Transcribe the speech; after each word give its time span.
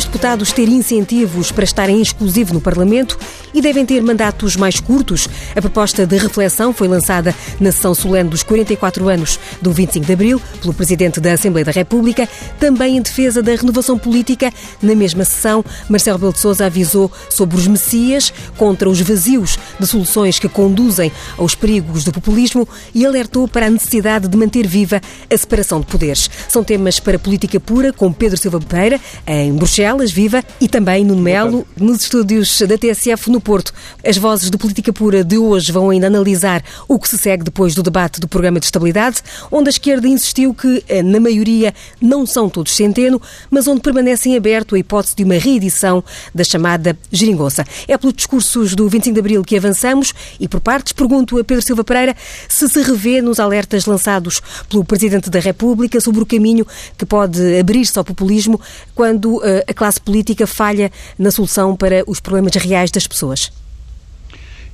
os 0.00 0.04
deputados 0.06 0.50
ter 0.50 0.66
incentivos 0.66 1.52
para 1.52 1.64
estarem 1.64 2.00
exclusivo 2.00 2.54
no 2.54 2.60
Parlamento 2.60 3.18
e 3.52 3.60
devem 3.60 3.84
ter 3.84 4.00
mandatos 4.02 4.56
mais 4.56 4.80
curtos. 4.80 5.28
A 5.54 5.60
proposta 5.60 6.06
de 6.06 6.16
reflexão 6.16 6.72
foi 6.72 6.88
lançada 6.88 7.34
na 7.60 7.70
sessão 7.70 7.94
solene 7.94 8.30
dos 8.30 8.42
44 8.42 9.08
anos 9.10 9.38
do 9.60 9.70
25 9.72 10.06
de 10.06 10.12
Abril 10.12 10.40
pelo 10.62 10.72
Presidente 10.72 11.20
da 11.20 11.34
Assembleia 11.34 11.66
da 11.66 11.72
República, 11.72 12.26
também 12.58 12.96
em 12.96 13.02
defesa 13.02 13.42
da 13.42 13.54
renovação 13.54 13.98
política. 13.98 14.50
Na 14.80 14.94
mesma 14.94 15.22
sessão, 15.22 15.62
Marcelo 15.86 16.16
Rebelo 16.16 16.32
de 16.32 16.40
Sousa 16.40 16.64
avisou 16.64 17.12
sobre 17.28 17.58
os 17.58 17.66
messias, 17.66 18.32
contra 18.56 18.88
os 18.88 19.00
vazios 19.02 19.58
de 19.78 19.86
soluções 19.86 20.38
que 20.38 20.48
conduzem 20.48 21.12
aos 21.36 21.54
perigos 21.54 22.04
do 22.04 22.12
populismo 22.12 22.66
e 22.94 23.04
alertou 23.04 23.46
para 23.46 23.66
a 23.66 23.70
necessidade 23.70 24.28
de 24.28 24.36
manter 24.36 24.66
viva 24.66 24.98
a 25.30 25.36
separação 25.36 25.80
de 25.80 25.86
poderes. 25.86 26.30
São 26.48 26.64
temas 26.64 26.98
para 26.98 27.18
política 27.18 27.60
pura 27.60 27.92
com 27.92 28.10
Pedro 28.10 28.38
Silva 28.38 28.58
Pereira, 28.60 28.98
em 29.26 29.52
Bruxelas, 29.52 29.89
viva, 29.98 30.42
e 30.60 30.68
também 30.68 31.04
no 31.04 31.16
Melo, 31.16 31.66
nos 31.76 32.02
estúdios 32.02 32.62
da 32.62 32.78
TSF 32.78 33.30
no 33.30 33.40
Porto. 33.40 33.72
As 34.06 34.16
vozes 34.16 34.50
de 34.50 34.56
Política 34.56 34.92
Pura 34.92 35.22
de 35.22 35.36
hoje 35.36 35.70
vão 35.70 35.90
ainda 35.90 36.06
analisar 36.06 36.62
o 36.88 36.98
que 36.98 37.08
se 37.08 37.18
segue 37.18 37.44
depois 37.44 37.74
do 37.74 37.82
debate 37.82 38.20
do 38.20 38.28
Programa 38.28 38.58
de 38.58 38.66
Estabilidade, 38.66 39.22
onde 39.50 39.68
a 39.68 39.70
esquerda 39.70 40.08
insistiu 40.08 40.54
que, 40.54 40.82
eh, 40.88 41.02
na 41.02 41.20
maioria, 41.20 41.74
não 42.00 42.24
são 42.24 42.48
todos 42.48 42.74
centeno, 42.74 43.20
mas 43.50 43.66
onde 43.66 43.80
permanece 43.80 44.28
em 44.28 44.36
aberto 44.36 44.74
a 44.74 44.78
hipótese 44.78 45.16
de 45.16 45.24
uma 45.24 45.34
reedição 45.34 46.02
da 46.34 46.44
chamada 46.44 46.96
geringonça. 47.12 47.64
É 47.86 47.98
pelos 47.98 48.14
discursos 48.14 48.74
do 48.74 48.88
25 48.88 49.14
de 49.14 49.20
Abril 49.20 49.42
que 49.44 49.56
avançamos 49.56 50.14
e, 50.38 50.48
por 50.48 50.60
partes, 50.60 50.92
pergunto 50.92 51.38
a 51.38 51.44
Pedro 51.44 51.64
Silva 51.64 51.84
Pereira 51.84 52.16
se 52.48 52.68
se 52.68 52.80
revê 52.82 53.20
nos 53.20 53.38
alertas 53.38 53.86
lançados 53.86 54.40
pelo 54.68 54.84
Presidente 54.84 55.28
da 55.28 55.40
República 55.40 56.00
sobre 56.00 56.22
o 56.22 56.26
caminho 56.26 56.66
que 56.96 57.04
pode 57.04 57.58
abrir-se 57.58 57.98
ao 57.98 58.04
populismo 58.04 58.60
quando 58.94 59.36
uh, 59.36 59.42
a 59.66 59.74
classe 59.80 59.98
política 59.98 60.46
falha 60.46 60.92
na 61.18 61.30
solução 61.30 61.74
para 61.74 62.04
os 62.06 62.20
problemas 62.20 62.54
reais 62.56 62.90
das 62.90 63.06
pessoas? 63.06 63.50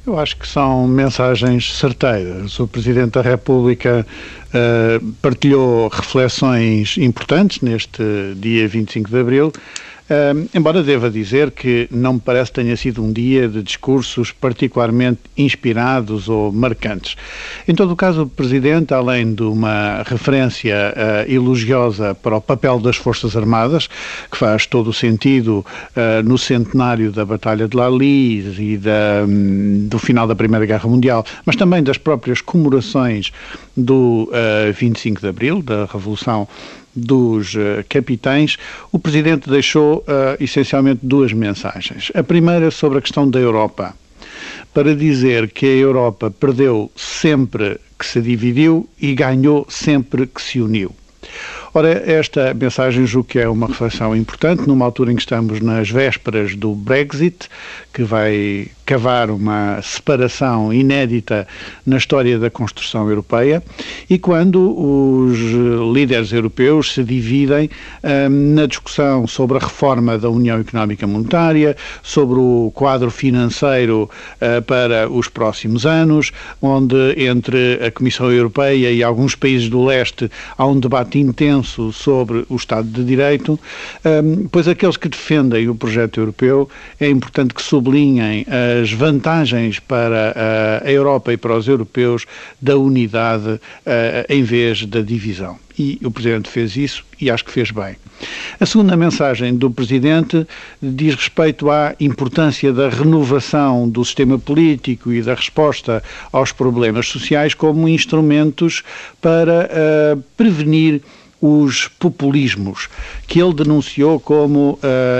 Eu 0.04 0.18
acho 0.18 0.36
que 0.36 0.48
são 0.48 0.88
mensagens 0.88 1.78
certeiras. 1.78 2.58
O 2.58 2.66
Presidente 2.66 3.12
da 3.12 3.22
República 3.22 4.04
uh, 4.04 5.12
partilhou 5.22 5.86
reflexões 5.86 6.98
importantes 6.98 7.60
neste 7.60 8.02
dia 8.36 8.66
25 8.66 9.08
de 9.08 9.18
Abril 9.20 9.52
Embora 10.54 10.84
deva 10.84 11.10
dizer 11.10 11.50
que 11.50 11.88
não 11.90 12.14
me 12.14 12.20
parece 12.20 12.52
tenha 12.52 12.76
sido 12.76 13.02
um 13.02 13.12
dia 13.12 13.48
de 13.48 13.60
discursos 13.60 14.30
particularmente 14.30 15.18
inspirados 15.36 16.28
ou 16.28 16.52
marcantes. 16.52 17.16
Em 17.66 17.74
todo 17.74 17.92
o 17.92 17.96
caso, 17.96 18.22
o 18.22 18.28
Presidente, 18.28 18.94
além 18.94 19.34
de 19.34 19.42
uma 19.42 20.04
referência 20.06 20.94
uh, 20.94 21.30
elogiosa 21.30 22.14
para 22.14 22.36
o 22.36 22.40
papel 22.40 22.78
das 22.78 22.96
Forças 22.96 23.36
Armadas, 23.36 23.88
que 24.30 24.36
faz 24.36 24.64
todo 24.66 24.90
o 24.90 24.92
sentido 24.92 25.66
uh, 25.96 26.22
no 26.24 26.38
centenário 26.38 27.10
da 27.10 27.24
Batalha 27.24 27.66
de 27.66 27.76
Lali 27.76 28.72
e 28.74 28.76
da, 28.76 29.24
um, 29.26 29.88
do 29.88 29.98
final 29.98 30.26
da 30.28 30.36
Primeira 30.36 30.64
Guerra 30.66 30.88
Mundial, 30.88 31.24
mas 31.44 31.56
também 31.56 31.82
das 31.82 31.98
próprias 31.98 32.40
comemorações 32.40 33.32
do 33.76 34.30
25 34.74 35.20
de 35.20 35.28
Abril, 35.28 35.62
da 35.62 35.84
Revolução 35.84 36.48
dos 36.96 37.54
uh, 37.54 37.84
capitães, 37.88 38.56
o 38.90 38.98
Presidente 38.98 39.50
deixou 39.50 39.98
uh, 39.98 40.42
essencialmente 40.42 41.00
duas 41.02 41.32
mensagens. 41.32 42.10
A 42.14 42.22
primeira 42.22 42.70
sobre 42.70 42.98
a 42.98 43.02
questão 43.02 43.28
da 43.28 43.38
Europa, 43.38 43.94
para 44.72 44.96
dizer 44.96 45.50
que 45.50 45.66
a 45.66 45.76
Europa 45.76 46.30
perdeu 46.30 46.90
sempre 46.96 47.78
que 47.98 48.06
se 48.06 48.20
dividiu 48.20 48.88
e 49.00 49.14
ganhou 49.14 49.66
sempre 49.68 50.26
que 50.26 50.40
se 50.40 50.60
uniu. 50.60 50.94
Ora, 51.76 51.90
esta 52.10 52.54
mensagem 52.54 53.06
julgo 53.06 53.28
que 53.28 53.38
é 53.38 53.46
uma 53.46 53.66
reflexão 53.66 54.16
importante, 54.16 54.66
numa 54.66 54.86
altura 54.86 55.12
em 55.12 55.14
que 55.14 55.20
estamos 55.20 55.60
nas 55.60 55.90
vésperas 55.90 56.56
do 56.56 56.74
Brexit, 56.74 57.50
que 57.92 58.02
vai 58.02 58.68
cavar 58.86 59.30
uma 59.30 59.82
separação 59.82 60.72
inédita 60.72 61.46
na 61.84 61.98
história 61.98 62.38
da 62.38 62.48
construção 62.48 63.10
europeia 63.10 63.62
e 64.08 64.16
quando 64.16 64.58
os 64.60 65.36
líderes 65.92 66.32
europeus 66.32 66.94
se 66.94 67.02
dividem 67.02 67.68
hum, 68.30 68.54
na 68.54 68.66
discussão 68.66 69.26
sobre 69.26 69.58
a 69.58 69.60
reforma 69.60 70.16
da 70.16 70.30
União 70.30 70.60
Económica 70.60 71.04
Monetária, 71.06 71.76
sobre 72.00 72.38
o 72.38 72.70
quadro 72.74 73.10
financeiro 73.10 74.08
uh, 74.40 74.62
para 74.62 75.10
os 75.10 75.26
próximos 75.26 75.84
anos, 75.84 76.30
onde 76.62 76.94
entre 77.18 77.84
a 77.84 77.90
Comissão 77.90 78.30
Europeia 78.30 78.90
e 78.92 79.02
alguns 79.02 79.34
países 79.34 79.68
do 79.68 79.84
leste 79.84 80.30
há 80.56 80.64
um 80.64 80.78
debate 80.78 81.18
intenso 81.18 81.65
sobre 81.92 82.44
o 82.48 82.56
Estado 82.56 82.88
de 82.88 83.04
Direito, 83.04 83.58
pois 84.50 84.68
aqueles 84.68 84.96
que 84.96 85.08
defendem 85.08 85.68
o 85.68 85.74
projeto 85.74 86.20
europeu 86.20 86.68
é 87.00 87.08
importante 87.08 87.54
que 87.54 87.62
sublinhem 87.62 88.46
as 88.80 88.92
vantagens 88.92 89.78
para 89.78 90.80
a 90.84 90.90
Europa 90.90 91.32
e 91.32 91.36
para 91.36 91.56
os 91.56 91.68
europeus 91.68 92.26
da 92.60 92.76
unidade 92.76 93.60
eh, 93.84 94.26
em 94.28 94.42
vez 94.42 94.84
da 94.86 95.00
divisão. 95.00 95.58
E 95.78 96.00
o 96.02 96.10
Presidente 96.10 96.48
fez 96.48 96.74
isso 96.74 97.04
e 97.20 97.30
acho 97.30 97.44
que 97.44 97.50
fez 97.52 97.70
bem. 97.70 97.96
A 98.58 98.64
segunda 98.64 98.96
mensagem 98.96 99.54
do 99.54 99.70
Presidente 99.70 100.46
diz 100.80 101.14
respeito 101.14 101.70
à 101.70 101.94
importância 102.00 102.72
da 102.72 102.88
renovação 102.88 103.86
do 103.86 104.02
sistema 104.02 104.38
político 104.38 105.12
e 105.12 105.20
da 105.20 105.34
resposta 105.34 106.02
aos 106.32 106.50
problemas 106.50 107.08
sociais 107.08 107.52
como 107.52 107.88
instrumentos 107.88 108.82
para 109.20 109.68
uh, 110.16 110.22
prevenir 110.34 111.02
os 111.40 111.88
populismos, 111.88 112.88
que 113.26 113.40
ele 113.40 113.54
denunciou 113.54 114.18
como 114.18 114.72
uh, 114.72 114.78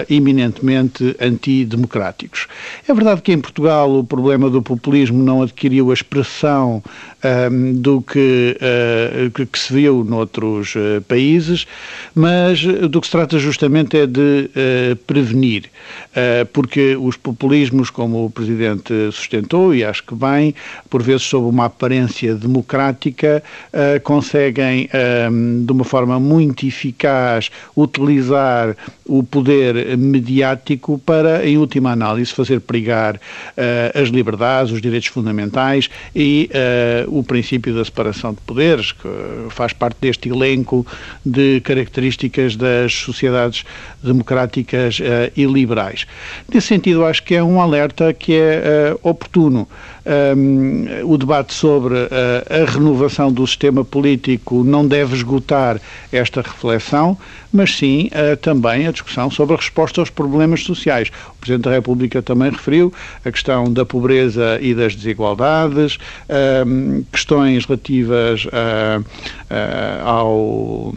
eminentemente 0.08 1.14
antidemocráticos. 1.20 2.46
É 2.88 2.94
verdade 2.94 3.22
que 3.22 3.32
em 3.32 3.40
Portugal 3.40 3.98
o 3.98 4.04
problema 4.04 4.48
do 4.48 4.62
populismo 4.62 5.22
não 5.22 5.42
adquiriu 5.42 5.90
a 5.90 5.94
expressão 5.94 6.82
um, 7.50 7.72
do 7.74 8.02
que, 8.02 8.56
uh, 8.56 9.46
que, 9.46 9.58
se 9.58 9.72
viu 9.72 10.04
noutros 10.04 10.74
uh, 10.74 11.02
países, 11.08 11.66
mas 12.14 12.62
do 12.62 13.00
que 13.00 13.06
se 13.06 13.12
trata 13.12 13.38
justamente 13.38 13.96
é 13.96 14.06
de 14.06 14.50
uh, 14.50 14.96
prevenir, 15.06 15.64
porque 16.52 16.96
os 16.96 17.16
populismos, 17.16 17.90
como 17.90 18.24
o 18.24 18.30
Presidente 18.30 18.92
sustentou, 19.12 19.74
e 19.74 19.84
acho 19.84 20.02
que 20.04 20.14
bem, 20.14 20.54
por 20.88 21.02
vezes 21.02 21.22
sob 21.22 21.46
uma 21.46 21.66
aparência 21.66 22.34
democrática, 22.34 23.42
conseguem 24.02 24.88
de 25.64 25.72
uma 25.72 25.84
forma 25.84 26.05
muito 26.18 26.66
eficaz 26.66 27.50
utilizar 27.76 28.76
o 29.04 29.22
poder 29.22 29.96
mediático 29.96 30.98
para, 30.98 31.46
em 31.46 31.58
última 31.58 31.92
análise, 31.92 32.32
fazer 32.32 32.60
pregar 32.60 33.20
as 33.94 34.08
liberdades, 34.08 34.72
os 34.72 34.80
direitos 34.80 35.08
fundamentais 35.08 35.88
e 36.14 36.50
o 37.06 37.22
princípio 37.22 37.74
da 37.74 37.84
separação 37.84 38.32
de 38.32 38.40
poderes, 38.40 38.92
que 38.92 39.08
faz 39.50 39.72
parte 39.72 39.98
deste 40.00 40.28
elenco 40.28 40.86
de 41.24 41.60
características 41.60 42.56
das 42.56 42.92
sociedades 42.92 43.64
democráticas 44.02 44.98
uh, 45.00 45.32
e 45.36 45.44
liberais. 45.44 46.06
Nesse 46.52 46.68
sentido, 46.68 47.04
acho 47.04 47.22
que 47.22 47.34
é 47.34 47.42
um 47.42 47.60
alerta 47.60 48.12
que 48.12 48.34
é 48.34 48.94
uh, 48.94 49.08
oportuno. 49.08 49.68
Um, 50.06 51.12
o 51.12 51.18
debate 51.18 51.52
sobre 51.52 51.94
uh, 51.94 52.08
a 52.48 52.70
renovação 52.70 53.32
do 53.32 53.44
sistema 53.44 53.84
político 53.84 54.62
não 54.62 54.86
deve 54.86 55.16
esgotar 55.16 55.80
esta 56.12 56.42
reflexão, 56.42 57.18
mas 57.52 57.76
sim 57.76 58.08
uh, 58.12 58.36
também 58.36 58.86
a 58.86 58.92
discussão 58.92 59.28
sobre 59.32 59.54
a 59.54 59.56
resposta 59.56 60.00
aos 60.00 60.08
problemas 60.08 60.62
sociais. 60.62 61.10
O 61.30 61.40
Presidente 61.40 61.64
da 61.64 61.72
República 61.72 62.22
também 62.22 62.52
referiu 62.52 62.92
a 63.24 63.32
questão 63.32 63.72
da 63.72 63.84
pobreza 63.84 64.60
e 64.60 64.76
das 64.76 64.94
desigualdades, 64.94 65.96
uh, 65.96 67.04
questões 67.10 67.64
relativas 67.64 68.46
ao, 70.04 70.92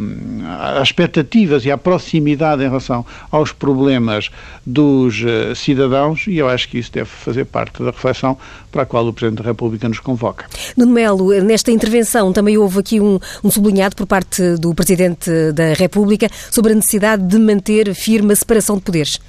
às 0.75 0.87
expectativas 0.89 1.65
e 1.65 1.71
à 1.71 1.77
proximidade 1.77 2.63
em 2.63 2.67
relação 2.67 3.05
aos 3.31 3.51
problemas 3.51 4.29
dos 4.65 5.23
cidadãos, 5.55 6.25
e 6.27 6.37
eu 6.37 6.47
acho 6.47 6.67
que 6.69 6.77
isso 6.77 6.91
deve 6.91 7.09
fazer 7.09 7.45
parte 7.45 7.81
da 7.81 7.91
reflexão 7.91 8.37
para 8.71 8.83
a 8.83 8.85
qual 8.85 8.98
o 9.07 9.13
Presidente 9.13 9.41
da 9.41 9.49
República 9.49 9.87
nos 9.87 9.99
convoca. 9.99 10.45
Nuno 10.75 10.91
Melo, 10.91 11.31
nesta 11.41 11.71
intervenção 11.71 12.33
também 12.33 12.57
houve 12.57 12.79
aqui 12.79 12.99
um, 12.99 13.19
um 13.43 13.49
sublinhado 13.49 13.95
por 13.95 14.05
parte 14.05 14.57
do 14.57 14.73
Presidente 14.75 15.29
da 15.53 15.73
República 15.73 16.29
sobre 16.51 16.73
a 16.73 16.75
necessidade 16.75 17.23
de 17.23 17.39
manter 17.39 17.93
firme 17.95 18.33
a 18.33 18.35
separação 18.35 18.75
de 18.75 18.81
poderes. 18.81 19.19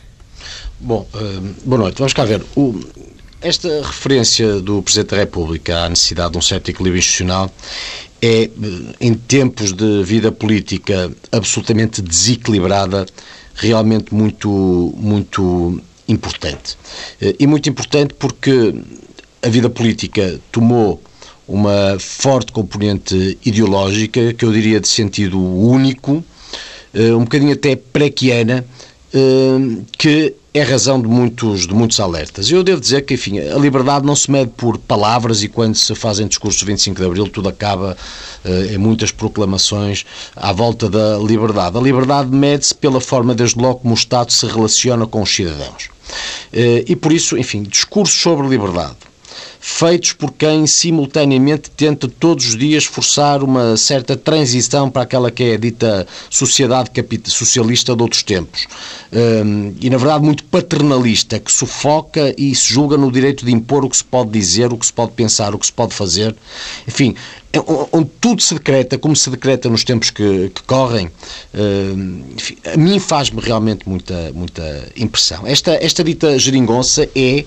Bom, 0.81 1.07
uh, 1.15 1.55
boa 1.65 1.83
noite. 1.83 1.99
Vamos 1.99 2.13
cá 2.13 2.25
ver. 2.25 2.43
O, 2.57 2.81
esta 3.41 3.69
referência 3.83 4.61
do 4.61 4.83
Presidente 4.83 5.11
da 5.11 5.17
República 5.17 5.85
à 5.85 5.89
necessidade 5.89 6.33
de 6.33 6.39
um 6.39 6.43
certo 6.43 6.71
equilíbrio 6.71 6.99
institucional 6.99 7.51
é, 8.21 8.45
eh, 8.45 8.51
em 9.01 9.15
tempos 9.15 9.73
de 9.73 10.03
vida 10.05 10.31
política 10.31 11.11
absolutamente 11.33 12.03
desequilibrada, 12.03 13.07
realmente 13.55 14.15
muito, 14.15 14.95
muito 14.97 15.81
importante. 16.07 16.77
Eh, 17.21 17.37
e 17.39 17.47
muito 17.47 17.69
importante 17.69 18.13
porque 18.15 18.75
a 19.43 19.49
vida 19.49 19.71
política 19.71 20.39
tomou 20.53 21.03
uma 21.49 21.99
forte 21.99 22.53
componente 22.53 23.39
ideológica, 23.45 24.33
que 24.33 24.45
eu 24.45 24.53
diria 24.53 24.81
de 24.81 24.89
sentido 24.89 25.41
único, 25.41 26.25
um 26.95 27.21
bocadinho 27.21 27.53
até 27.53 27.75
prequiana, 27.75 28.65
que 29.99 30.35
é 30.53 30.63
razão 30.63 31.01
de 31.01 31.07
muitos, 31.07 31.67
de 31.67 31.75
muitos 31.75 31.99
alertas. 32.01 32.51
Eu 32.51 32.63
devo 32.65 32.81
dizer 32.81 33.03
que, 33.03 33.15
enfim, 33.15 33.39
a 33.39 33.57
liberdade 33.57 34.05
não 34.05 34.17
se 34.17 34.31
mede 34.31 34.51
por 34.57 34.79
palavras 34.79 35.43
e 35.43 35.49
quando 35.49 35.77
se 35.77 35.95
fazem 35.95 36.27
discursos 36.27 36.63
25 36.63 37.01
de 37.01 37.07
Abril 37.07 37.29
tudo 37.29 37.49
acaba 37.49 37.97
uh, 38.45 38.73
em 38.73 38.79
muitas 38.79 39.13
proclamações 39.13 40.05
à 40.35 40.53
volta 40.53 40.89
da 40.89 41.19
liberdade. 41.19 41.79
A 41.79 41.81
liberdade 41.81 42.31
mede-se 42.31 42.75
pela 42.75 43.01
forma, 43.01 43.35
desde 43.35 43.61
logo, 43.61 43.81
como 43.81 43.95
o 43.95 43.97
Estado 43.97 44.33
se 44.33 44.45
relaciona 44.47 45.07
com 45.07 45.23
os 45.23 45.33
cidadãos. 45.33 45.89
E 46.53 46.97
por 46.97 47.13
isso, 47.13 47.39
enfim, 47.39 47.63
discursos 47.63 48.21
sobre 48.21 48.49
liberdade 48.49 48.97
feitos 49.61 50.15
por 50.15 50.33
quem 50.33 50.67
simultaneamente 50.67 51.71
tenta 51.71 52.09
todos 52.09 52.49
os 52.49 52.57
dias 52.57 52.85
forçar 52.85 53.43
uma 53.43 53.77
certa 53.77 54.17
transição 54.17 54.91
para 54.91 55.03
aquela 55.03 55.31
que 55.31 55.45
é 55.45 55.59
dita 55.59 56.07
sociedade 56.31 56.91
socialista 57.27 57.95
de 57.95 58.03
outros 58.03 58.23
tempos. 58.23 58.67
Um, 59.13 59.75
e, 59.79 59.91
na 59.91 59.99
verdade, 59.99 60.25
muito 60.25 60.45
paternalista, 60.45 61.39
que 61.39 61.53
sufoca 61.53 62.35
e 62.39 62.55
se 62.55 62.73
julga 62.73 62.97
no 62.97 63.13
direito 63.13 63.45
de 63.45 63.53
impor 63.53 63.85
o 63.85 63.91
que 63.91 63.97
se 63.99 64.05
pode 64.05 64.31
dizer, 64.31 64.73
o 64.73 64.79
que 64.79 64.87
se 64.87 64.93
pode 64.93 65.13
pensar, 65.13 65.55
o 65.55 65.59
que 65.59 65.67
se 65.67 65.73
pode 65.73 65.93
fazer. 65.93 66.35
Enfim, 66.89 67.15
onde 67.93 68.11
tudo 68.21 68.41
se 68.41 68.55
decreta, 68.55 68.97
como 68.97 69.17
se 69.17 69.29
decreta 69.29 69.69
nos 69.69 69.83
tempos 69.83 70.11
que, 70.11 70.51
que 70.51 70.63
correm, 70.63 71.11
enfim, 72.37 72.57
a 72.73 72.77
mim 72.77 72.99
faz-me 73.01 73.41
realmente 73.41 73.89
muita, 73.89 74.31
muita 74.33 74.89
impressão. 74.97 75.47
Esta, 75.47 75.73
esta 75.73 76.05
dita 76.05 76.39
geringonça 76.39 77.09
é 77.15 77.45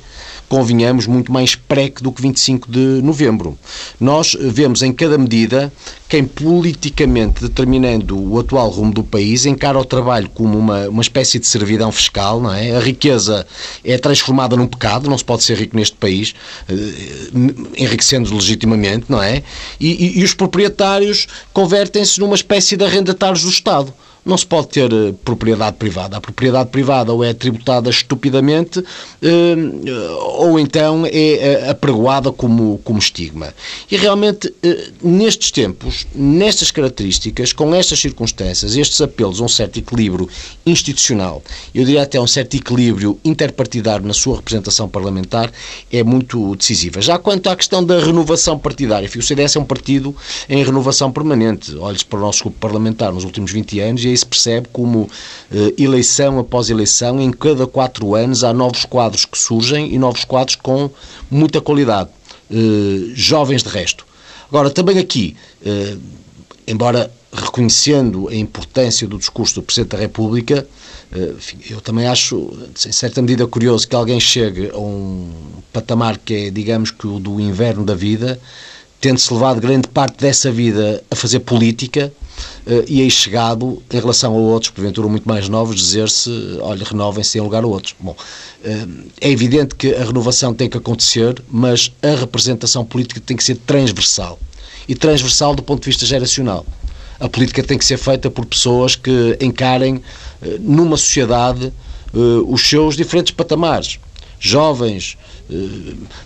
convenhamos, 0.49 1.07
muito 1.07 1.31
mais 1.31 1.55
preque 1.55 2.03
do 2.03 2.11
que 2.11 2.21
25 2.21 2.71
de 2.71 3.01
novembro. 3.01 3.57
Nós 3.99 4.37
vemos 4.39 4.83
em 4.83 4.93
cada 4.93 5.17
medida 5.17 5.73
quem 6.13 6.25
politicamente 6.25 7.41
determinando 7.41 8.15
o 8.15 8.39
atual 8.39 8.69
rumo 8.69 8.93
do 8.93 9.03
país 9.03 9.47
encara 9.47 9.79
o 9.79 9.83
trabalho 9.83 10.29
como 10.29 10.59
uma, 10.59 10.87
uma 10.87 11.01
espécie 11.01 11.39
de 11.39 11.47
servidão 11.47 11.91
fiscal, 11.91 12.39
não 12.39 12.53
é? 12.53 12.75
A 12.75 12.79
riqueza 12.79 13.47
é 13.83 13.97
transformada 13.97 14.55
num 14.55 14.67
pecado, 14.67 15.09
não 15.09 15.17
se 15.17 15.25
pode 15.25 15.41
ser 15.41 15.57
rico 15.57 15.75
neste 15.75 15.97
país, 15.97 16.35
eh, 16.69 16.73
enriquecendo 17.75 18.31
legitimamente, 18.31 19.05
não 19.09 19.23
é? 19.23 19.41
E, 19.79 19.87
e, 19.87 20.19
e 20.19 20.23
os 20.23 20.35
proprietários 20.35 21.25
convertem-se 21.51 22.19
numa 22.19 22.35
espécie 22.35 22.77
de 22.77 22.85
arrendatários 22.85 23.41
do 23.41 23.49
Estado 23.49 23.91
não 24.25 24.37
se 24.37 24.45
pode 24.45 24.69
ter 24.69 24.91
eh, 24.91 25.13
propriedade 25.23 25.77
privada. 25.77 26.17
A 26.17 26.21
propriedade 26.21 26.69
privada 26.69 27.11
ou 27.11 27.23
é 27.23 27.33
tributada 27.33 27.89
estupidamente 27.89 28.83
eh, 29.21 29.55
ou 30.37 30.59
então 30.59 31.05
é 31.05 31.09
eh, 31.11 31.69
apregoada 31.69 32.31
como, 32.31 32.79
como 32.83 32.99
estigma. 32.99 33.53
E 33.91 33.97
realmente, 33.97 34.53
nestes 35.01 35.51
tempos, 35.51 36.07
nestas 36.15 36.71
características, 36.71 37.51
com 37.51 37.73
estas 37.75 37.99
circunstâncias, 37.99 38.75
estes 38.75 39.01
apelos 39.01 39.41
a 39.41 39.43
um 39.43 39.47
certo 39.47 39.77
equilíbrio 39.77 40.29
institucional, 40.65 41.41
eu 41.73 41.83
diria 41.83 42.03
até 42.03 42.17
a 42.17 42.21
um 42.21 42.27
certo 42.27 42.55
equilíbrio 42.55 43.19
interpartidário 43.23 44.05
na 44.05 44.13
sua 44.13 44.37
representação 44.37 44.87
parlamentar, 44.87 45.51
é 45.91 46.03
muito 46.03 46.55
decisiva. 46.55 47.01
Já 47.01 47.17
quanto 47.17 47.49
à 47.49 47.55
questão 47.55 47.83
da 47.83 47.99
renovação 47.99 48.57
partidária, 48.57 49.09
o 49.13 49.21
CDS 49.21 49.55
é 49.55 49.59
um 49.59 49.65
partido 49.65 50.15
em 50.49 50.63
renovação 50.63 51.11
permanente. 51.11 51.75
Olhe-se 51.75 52.05
para 52.05 52.19
o 52.19 52.21
nosso 52.21 52.43
grupo 52.43 52.57
parlamentar 52.59 53.11
nos 53.11 53.23
últimos 53.23 53.51
20 53.51 53.79
anos 53.79 54.05
e 54.05 54.12
aí 54.13 54.17
se 54.17 54.25
percebe 54.25 54.67
como 54.71 55.09
eh, 55.51 55.73
eleição 55.77 56.39
após 56.39 56.69
eleição, 56.69 57.19
em 57.19 57.31
cada 57.31 57.67
quatro 57.67 58.15
anos 58.15 58.43
há 58.43 58.53
novos 58.53 58.85
quadros 58.85 59.25
que 59.25 59.37
surgem 59.37 59.93
e 59.93 59.97
novos 59.97 60.23
quadros 60.23 60.55
com 60.55 60.89
muita 61.29 61.59
qualidade. 61.59 62.09
Eh, 62.49 63.11
jovens 63.15 63.63
de 63.63 63.69
resto. 63.69 64.05
Agora, 64.47 64.69
também 64.69 64.99
aqui, 64.99 65.35
eh, 65.65 65.97
embora 66.67 67.11
reconhecendo 67.33 68.29
a 68.29 68.35
importância 68.35 69.07
do 69.07 69.17
discurso 69.17 69.55
do 69.55 69.63
Presidente 69.63 69.91
da 69.91 69.97
República, 69.97 70.67
eu 71.69 71.79
também 71.79 72.07
acho, 72.07 72.51
em 72.87 72.91
certa 72.91 73.21
medida, 73.21 73.45
curioso 73.45 73.87
que 73.87 73.95
alguém 73.95 74.19
chegue 74.19 74.71
a 74.71 74.77
um 74.77 75.29
patamar 75.71 76.17
que 76.17 76.33
é, 76.33 76.49
digamos 76.49 76.89
que 76.89 77.05
o 77.05 77.19
do 77.19 77.39
inverno 77.39 77.83
da 77.83 77.93
vida, 77.93 78.39
tendo-se 79.03 79.33
levado 79.33 79.59
grande 79.59 79.89
parte 79.89 80.15
dessa 80.17 80.49
vida 80.49 81.03
a 81.11 81.15
fazer 81.15 81.39
política, 81.39 82.09
uh, 82.65 82.85
e 82.87 83.01
aí 83.01 83.11
chegado, 83.11 83.83
em 83.91 83.99
relação 83.99 84.33
a 84.33 84.37
outros, 84.37 84.71
porventura 84.71 85.09
muito 85.09 85.27
mais 85.27 85.49
novos, 85.49 85.75
dizer-se, 85.75 86.29
olha, 86.61 86.85
renovem-se 86.85 87.37
em 87.37 87.41
lugar 87.41 87.65
a 87.65 87.67
outros. 87.67 87.93
Bom, 87.99 88.11
uh, 88.11 89.09
é 89.19 89.29
evidente 89.29 89.75
que 89.75 89.93
a 89.93 90.05
renovação 90.05 90.53
tem 90.53 90.69
que 90.69 90.77
acontecer, 90.77 91.35
mas 91.51 91.91
a 92.01 92.15
representação 92.15 92.85
política 92.85 93.19
tem 93.19 93.35
que 93.35 93.43
ser 93.43 93.57
transversal. 93.57 94.39
E 94.87 94.95
transversal 94.95 95.53
do 95.53 95.61
ponto 95.61 95.81
de 95.83 95.89
vista 95.89 96.05
geracional. 96.05 96.65
A 97.19 97.27
política 97.27 97.61
tem 97.61 97.77
que 97.77 97.83
ser 97.83 97.97
feita 97.97 98.31
por 98.31 98.45
pessoas 98.45 98.95
que 98.95 99.37
encarem 99.41 99.95
uh, 99.95 100.01
numa 100.61 100.95
sociedade 100.95 101.73
os 102.47 102.69
seus 102.69 102.95
diferentes 102.95 103.33
patamares. 103.33 103.97
Jovens, 104.39 105.17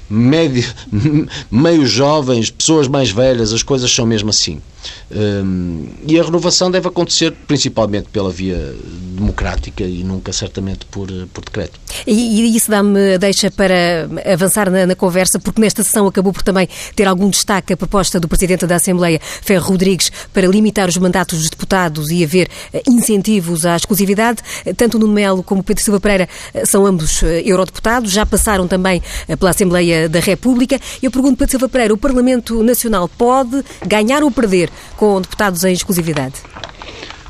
médio, 0.09 0.65
meio 1.51 1.85
jovens, 1.85 2.49
pessoas 2.49 2.87
mais 2.87 3.11
velhas, 3.11 3.53
as 3.53 3.63
coisas 3.63 3.91
são 3.91 4.05
mesmo 4.05 4.29
assim. 4.29 4.61
Um, 5.09 5.87
e 6.05 6.19
a 6.19 6.23
renovação 6.23 6.69
deve 6.69 6.87
acontecer 6.87 7.33
principalmente 7.47 8.09
pela 8.09 8.29
via 8.29 8.75
democrática 9.15 9.83
e 9.83 10.03
nunca 10.03 10.31
certamente 10.31 10.85
por, 10.85 11.07
por 11.33 11.43
decreto. 11.43 11.79
E, 12.05 12.41
e 12.41 12.55
isso 12.55 12.69
dá-me 12.69 13.17
deixa 13.17 13.49
para 13.49 14.07
avançar 14.31 14.69
na, 14.69 14.85
na, 14.85 14.95
conversa, 14.95 15.39
porque 15.39 15.59
nesta 15.59 15.83
sessão 15.83 16.07
acabou 16.07 16.31
por 16.31 16.43
também 16.43 16.67
ter 16.95 17.07
algum 17.07 17.29
destaque 17.29 17.73
a 17.73 17.77
proposta 17.77 18.19
do 18.19 18.27
Presidente 18.27 18.67
da 18.67 18.75
Assembleia, 18.75 19.19
Ferro 19.41 19.65
Rodrigues, 19.69 20.11
para 20.33 20.45
limitar 20.47 20.87
os 20.87 20.97
mandatos 20.97 21.39
dos 21.39 21.49
deputados 21.49 22.11
e 22.11 22.23
haver 22.23 22.49
eh, 22.73 22.83
incentivos 22.87 23.65
à 23.65 23.75
exclusividade. 23.75 24.41
Tanto 24.75 24.99
Nuno 24.99 25.13
Melo 25.13 25.41
como 25.41 25.63
Pedro 25.63 25.83
Silva 25.83 25.99
Pereira 25.99 26.29
eh, 26.53 26.65
são 26.65 26.85
ambos 26.85 27.23
eh, 27.23 27.41
eurodeputados, 27.45 28.11
já 28.11 28.25
passaram 28.25 28.67
também 28.67 29.01
pela 29.39 29.51
Assembleia 29.51 30.09
da 30.09 30.19
República. 30.19 30.79
Eu 31.01 31.11
pergunto, 31.11 31.37
Pedro 31.37 31.51
Silva 31.51 31.69
Pereira, 31.69 31.93
o 31.93 31.97
Parlamento 31.97 32.63
Nacional 32.63 33.07
pode 33.07 33.63
ganhar 33.85 34.23
ou 34.23 34.31
perder 34.31 34.69
com 34.95 35.21
deputados 35.21 35.63
em 35.63 35.73
exclusividade? 35.73 36.35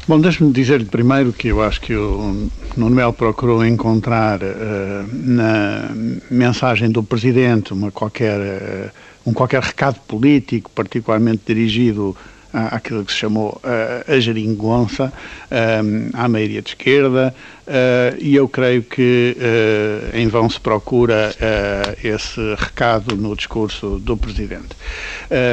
Bom, 0.08 0.22
deixe-me 0.22 0.54
dizer 0.54 0.86
primeiro 0.86 1.34
que 1.34 1.50
eu 1.50 1.62
acho 1.62 1.82
que 1.82 1.94
o 1.94 2.48
Melo 2.78 3.12
procurou 3.12 3.66
encontrar 3.66 4.40
uh, 4.42 4.46
na 5.12 5.90
mensagem 6.32 6.90
do 6.90 7.04
Presidente 7.04 7.74
uma 7.74 7.92
qualquer, 7.92 8.40
uh, 8.40 8.90
um 9.26 9.34
qualquer 9.34 9.62
recado 9.62 10.00
político, 10.08 10.72
particularmente 10.72 11.42
dirigido 11.46 12.16
àquilo 12.54 13.04
que 13.04 13.12
se 13.12 13.18
chamou 13.18 13.62
uh, 13.62 14.10
a 14.10 14.18
geringonça, 14.18 15.12
à 16.14 16.28
maioria 16.30 16.62
de 16.62 16.70
esquerda, 16.70 17.36
e 18.20 18.36
eu 18.36 18.48
creio 18.48 18.82
que 18.84 19.36
uh, 19.38 20.18
em 20.18 20.28
vão 20.28 20.50
se 20.50 20.60
procura 20.60 21.34
uh, 21.36 22.08
esse 22.08 22.40
recado 22.56 23.16
no 23.16 23.36
discurso 23.36 24.00
do 24.00 24.16
Presidente. 24.16 24.70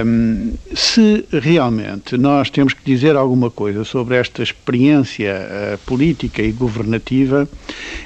Um, 0.07 0.53
se 0.75 1.25
realmente 1.33 2.17
nós 2.17 2.51
temos 2.51 2.73
que 2.73 2.85
dizer 2.85 3.17
alguma 3.17 3.51
coisa 3.51 3.85
sobre 3.85 4.17
esta 4.17 4.43
experiência 4.43 5.79
política 5.85 6.43
e 6.43 6.53
governativa, 6.53 7.49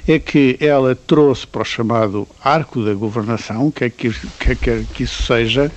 é 0.06 0.18
que 0.18 0.56
ela 0.60 0.94
trouxe 0.94 1.46
para 1.46 1.62
o 1.62 1.64
chamado 1.64 2.26
arco 2.42 2.82
da 2.82 2.94
governação, 2.94 3.70
que 3.70 3.84
é 3.84 3.90
que, 3.90 4.10
que, 4.10 4.84
que, 4.94 5.02
isso 5.02 5.22
seja, 5.22 5.70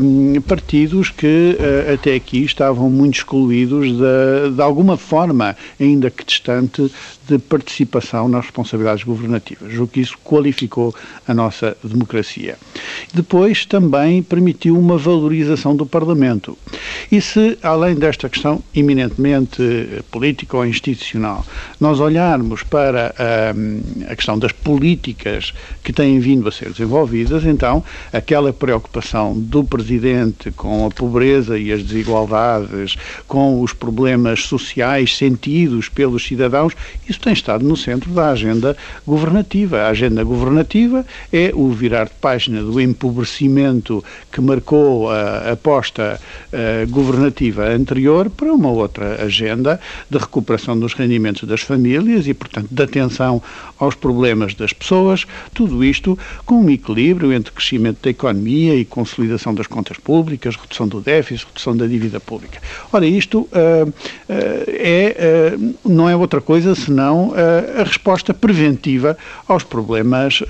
um, 0.00 0.40
partidos 0.40 1.10
que 1.10 1.56
até 1.92 2.14
aqui 2.14 2.44
estavam 2.44 2.88
muito 2.88 3.16
excluídos 3.16 3.88
de, 3.88 4.54
de 4.54 4.62
alguma 4.62 4.96
forma, 4.96 5.56
ainda 5.80 6.10
que 6.10 6.24
distante, 6.24 6.90
de 7.28 7.38
participação 7.56 8.28
nas 8.28 8.44
responsabilidades 8.44 9.02
governativas. 9.02 9.78
o 9.78 9.86
que 9.86 10.00
isso 10.00 10.16
qualificou 10.22 10.94
a 11.26 11.32
nossa 11.32 11.76
democracia. 11.82 12.56
Depois 13.14 13.64
também 13.64 14.22
permitiu 14.22 14.78
uma 14.78 14.98
valorização 14.98 15.74
do 15.74 15.86
Parlamento. 15.86 16.56
E 17.10 17.20
se, 17.20 17.58
além 17.62 17.94
desta 17.94 18.28
questão 18.28 18.62
eminentemente 18.74 19.62
eh, 19.62 20.02
política 20.10 20.56
ou 20.56 20.66
institucional, 20.66 21.44
nós 21.80 22.00
olharmos 22.00 22.62
para 22.62 23.14
hum, 23.54 23.80
a 24.08 24.14
questão 24.14 24.38
das 24.38 24.52
políticas 24.52 25.54
que 25.82 25.92
têm 25.92 26.18
vindo 26.18 26.48
a 26.48 26.52
ser 26.52 26.70
desenvolvidas, 26.70 27.44
então 27.44 27.82
aquela 28.12 28.52
preocupação 28.52 29.38
do 29.38 29.64
Presidente 29.64 30.50
com 30.50 30.86
a 30.86 30.90
pobreza 30.90 31.58
e 31.58 31.72
as 31.72 31.82
desigualdades, 31.82 32.96
com 33.26 33.62
os 33.62 33.72
problemas 33.72 34.42
sociais 34.42 35.16
sentidos 35.16 35.88
pelos 35.88 36.26
cidadãos, 36.26 36.74
isso 37.08 37.20
tem 37.20 37.32
estado 37.46 37.64
no 37.64 37.76
centro 37.76 38.10
da 38.10 38.30
agenda 38.30 38.76
governativa. 39.06 39.82
A 39.82 39.88
agenda 39.88 40.24
governativa 40.24 41.06
é 41.32 41.52
o 41.54 41.70
virar 41.70 42.06
de 42.06 42.14
página 42.20 42.60
do 42.60 42.80
empobrecimento 42.80 44.02
que 44.32 44.40
marcou 44.40 45.08
a 45.08 45.52
aposta 45.52 46.20
uh, 46.52 46.90
governativa 46.90 47.68
anterior 47.68 48.28
para 48.28 48.52
uma 48.52 48.68
outra 48.68 49.22
agenda 49.22 49.80
de 50.10 50.18
recuperação 50.18 50.78
dos 50.78 50.92
rendimentos 50.94 51.48
das 51.48 51.60
famílias 51.60 52.26
e, 52.26 52.34
portanto, 52.34 52.68
de 52.68 52.82
atenção 52.82 53.40
aos 53.78 53.94
problemas 53.94 54.54
das 54.54 54.72
pessoas, 54.72 55.24
tudo 55.54 55.84
isto 55.84 56.18
com 56.44 56.56
um 56.56 56.70
equilíbrio 56.70 57.32
entre 57.32 57.52
crescimento 57.52 57.98
da 58.02 58.10
economia 58.10 58.74
e 58.74 58.84
consolidação 58.84 59.54
das 59.54 59.66
contas 59.66 59.98
públicas, 59.98 60.56
redução 60.56 60.88
do 60.88 61.00
déficit, 61.00 61.46
redução 61.46 61.76
da 61.76 61.86
dívida 61.86 62.18
pública. 62.18 62.60
Ora, 62.92 63.06
isto 63.06 63.40
uh, 63.40 63.88
uh, 63.88 63.92
é, 64.28 65.54
não 65.84 66.08
é 66.08 66.16
outra 66.16 66.40
coisa 66.40 66.74
senão 66.74 67.35
a 67.78 67.82
resposta 67.82 68.32
preventiva 68.32 69.16
aos 69.46 69.62
problemas 69.62 70.42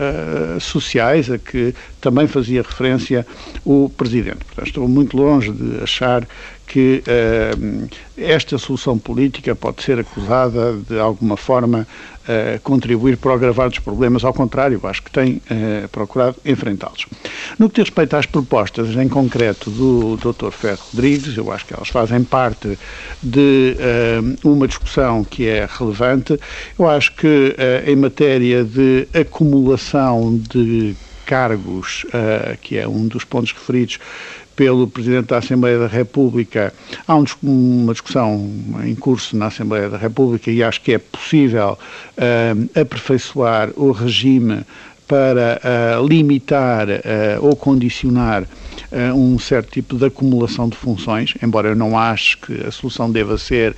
sociais 0.61 1.31
a 1.31 1.37
que 1.39 1.75
também 2.01 2.27
fazia 2.27 2.63
referência 2.63 3.27
o 3.65 3.89
Presidente. 3.89 4.45
Portanto, 4.45 4.67
estou 4.67 4.89
muito 4.89 5.17
longe 5.17 5.51
de 5.51 5.83
achar 5.83 6.27
que 6.67 7.03
uh, 7.07 7.89
esta 8.19 8.59
solução 8.59 8.99
política 8.99 9.55
pode 9.55 9.83
ser 9.83 10.01
acusada 10.01 10.75
de 10.89 10.99
alguma 10.99 11.37
forma 11.37 11.87
uh, 12.23 12.61
contribuir 12.63 13.17
para 13.17 13.35
agravar 13.35 13.71
dos 13.71 13.79
problemas, 13.79 14.25
ao 14.25 14.35
contrário, 14.35 14.81
acho 14.83 15.03
que 15.03 15.11
tem 15.11 15.41
uh, 15.51 15.89
procurado 15.89 16.37
enfrentá-los. 16.45 17.07
No 17.59 17.71
que 17.71 17.77
diz 17.77 17.89
respeito 17.89 18.17
às 18.17 18.27
propostas 18.27 18.89
em 18.97 19.09
concreto 19.09 19.71
do 19.71 20.17
Dr. 20.17 20.51
Ferro 20.51 20.81
Rodrigues, 20.93 21.37
eu 21.37 21.53
acho 21.53 21.65
que 21.67 21.75
elas 21.75 21.89
fazem 21.89 22.25
parte 22.25 22.77
de 23.23 23.77
uma 24.43 24.67
discussão 24.67 25.23
que 25.23 25.47
é 25.47 25.69
relevante. 25.79 26.39
Eu 26.79 26.89
acho 26.89 27.15
que 27.15 27.55
em 27.87 27.95
matéria 27.95 28.65
de 28.65 29.07
acumulação 29.15 30.37
de 30.37 30.97
cargos, 31.25 32.05
que 32.61 32.77
é 32.77 32.87
um 32.87 33.07
dos 33.07 33.25
pontos 33.25 33.53
referidos 33.53 33.99
pelo 34.57 34.89
Presidente 34.89 35.27
da 35.27 35.39
Assembleia 35.39 35.79
da 35.79 35.87
República. 35.87 36.73
Há 37.07 37.15
um, 37.15 37.25
uma 37.43 37.93
discussão 37.93 38.51
em 38.85 38.95
curso 38.95 39.37
na 39.37 39.47
Assembleia 39.47 39.91
da 39.91 39.99
República 39.99 40.51
e 40.51 40.63
acho 40.63 40.81
que 40.81 40.93
é 40.93 40.99
possível 40.99 41.79
uh, 42.17 42.81
aperfeiçoar 42.81 43.71
o 43.77 43.93
regime 43.93 44.65
para 45.07 45.61
uh, 46.01 46.07
limitar 46.07 46.89
uh, 46.89 46.93
ou 47.43 47.55
condicionar 47.55 48.45
um 49.15 49.39
certo 49.39 49.73
tipo 49.73 49.97
de 49.97 50.07
acumulação 50.07 50.69
de 50.69 50.77
funções, 50.77 51.35
embora 51.43 51.71
eu 51.71 51.77
não 51.77 51.99
ache 51.99 52.37
que 52.37 52.67
a 52.67 52.71
solução 52.71 53.11
deva 53.11 53.37
ser 53.37 53.75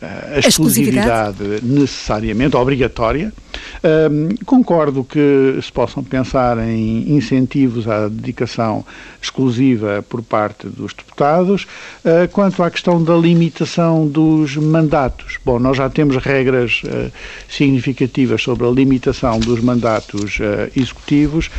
a 0.00 0.38
exclusividade 0.38 1.60
necessariamente 1.62 2.56
obrigatória. 2.56 3.32
Um, 3.84 4.34
concordo 4.44 5.04
que 5.04 5.58
se 5.62 5.70
possam 5.70 6.02
pensar 6.02 6.58
em 6.58 7.14
incentivos 7.16 7.86
à 7.88 8.08
dedicação 8.08 8.84
exclusiva 9.22 10.04
por 10.08 10.22
parte 10.22 10.66
dos 10.66 10.92
deputados. 10.94 11.64
Uh, 12.04 12.28
quanto 12.32 12.62
à 12.62 12.70
questão 12.70 13.02
da 13.02 13.14
limitação 13.14 14.06
dos 14.06 14.56
mandatos, 14.56 15.38
bom, 15.44 15.58
nós 15.58 15.76
já 15.76 15.90
temos 15.90 16.16
regras 16.16 16.82
uh, 16.84 17.12
significativas 17.48 18.42
sobre 18.42 18.66
a 18.66 18.70
limitação 18.70 19.38
dos 19.38 19.60
mandatos 19.60 20.38
uh, 20.38 20.70
executivos, 20.76 21.50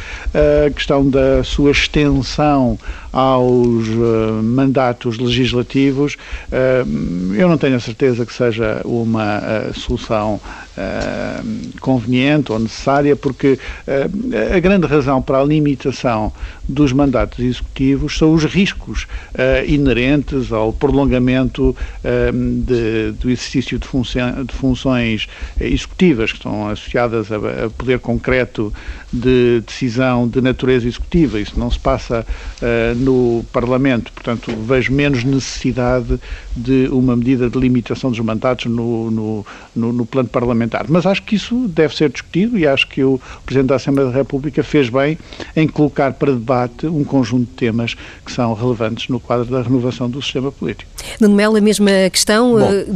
a 0.67 0.69
questão 0.69 1.09
da 1.09 1.43
sua 1.43 1.71
extensão 1.71 2.77
aos 3.11 3.87
mandatos 4.43 5.17
legislativos, 5.17 6.17
eu 7.37 7.47
não 7.47 7.57
tenho 7.57 7.75
a 7.75 7.79
certeza 7.79 8.25
que 8.25 8.33
seja 8.33 8.81
uma 8.85 9.41
solução 9.73 10.39
conveniente 11.79 12.51
ou 12.51 12.59
necessária, 12.59 13.15
porque 13.15 13.59
a 14.55 14.59
grande 14.59 14.85
razão 14.85 15.21
para 15.21 15.39
a 15.39 15.43
limitação 15.43 16.31
dos 16.67 16.91
mandatos 16.91 17.39
executivos 17.39 18.17
são 18.17 18.33
os 18.33 18.43
riscos 18.43 19.03
uh, 19.03 19.65
inerentes 19.65 20.51
ao 20.51 20.73
prolongamento 20.73 21.69
uh, 21.69 22.33
de, 22.33 23.11
do 23.13 23.29
exercício 23.29 23.79
de, 23.79 23.87
de, 24.45 24.53
funções 24.53 25.27
executivas 25.59 26.31
que 26.31 26.37
estão 26.37 26.67
associadas 26.67 27.31
a, 27.31 27.37
a, 27.37 27.69
poder 27.69 27.99
concreto 27.99 28.73
de 29.11 29.61
decisão 29.65 30.27
de 30.27 30.41
natureza 30.41 30.87
executiva. 30.87 31.39
Isso 31.39 31.57
não 31.57 31.71
se 31.71 31.79
passa 31.79 32.25
uh, 32.61 32.95
no 32.95 33.45
Parlamento, 33.53 34.11
portanto 34.11 34.51
vejo 34.67 34.91
menos 34.91 35.23
necessidade 35.23 36.19
de 36.57 36.87
uma 36.91 37.15
medida 37.15 37.49
de 37.49 37.57
limitação 37.57 38.09
dos 38.09 38.19
mandatos 38.19 38.65
no, 38.65 39.11
no, 39.11 39.45
no, 39.75 39.93
no 39.93 40.05
plano 40.05 40.27
parlamentar. 40.27 40.85
Mas 40.89 41.05
acho 41.05 41.23
que 41.23 41.35
isso 41.35 41.67
deve 41.67 41.95
ser 41.95 42.09
discutido 42.09 42.57
e 42.57 42.65
acho 42.65 42.87
que 42.87 43.03
o 43.03 43.19
Presidente 43.45 43.69
da 43.69 43.75
Assembleia 43.75 44.09
da 44.09 44.15
República 44.15 44.63
fez 44.63 44.89
bem 44.89 45.17
em 45.55 45.67
colocar 45.67 46.13
para 46.13 46.31
debate 46.31 46.87
um 46.87 47.03
conjunto 47.03 47.45
de 47.45 47.53
temas 47.53 47.95
que 48.25 48.31
são 48.31 48.53
relevantes 48.53 49.07
no 49.07 49.19
quadro 49.19 49.45
da 49.45 49.61
renovação 49.61 50.09
do 50.09 50.21
sistema 50.21 50.51
político. 50.51 50.89
Nuno 51.19 51.35
Melo, 51.35 51.57
a 51.57 51.61
mesma 51.61 51.91
questão, 52.11 52.55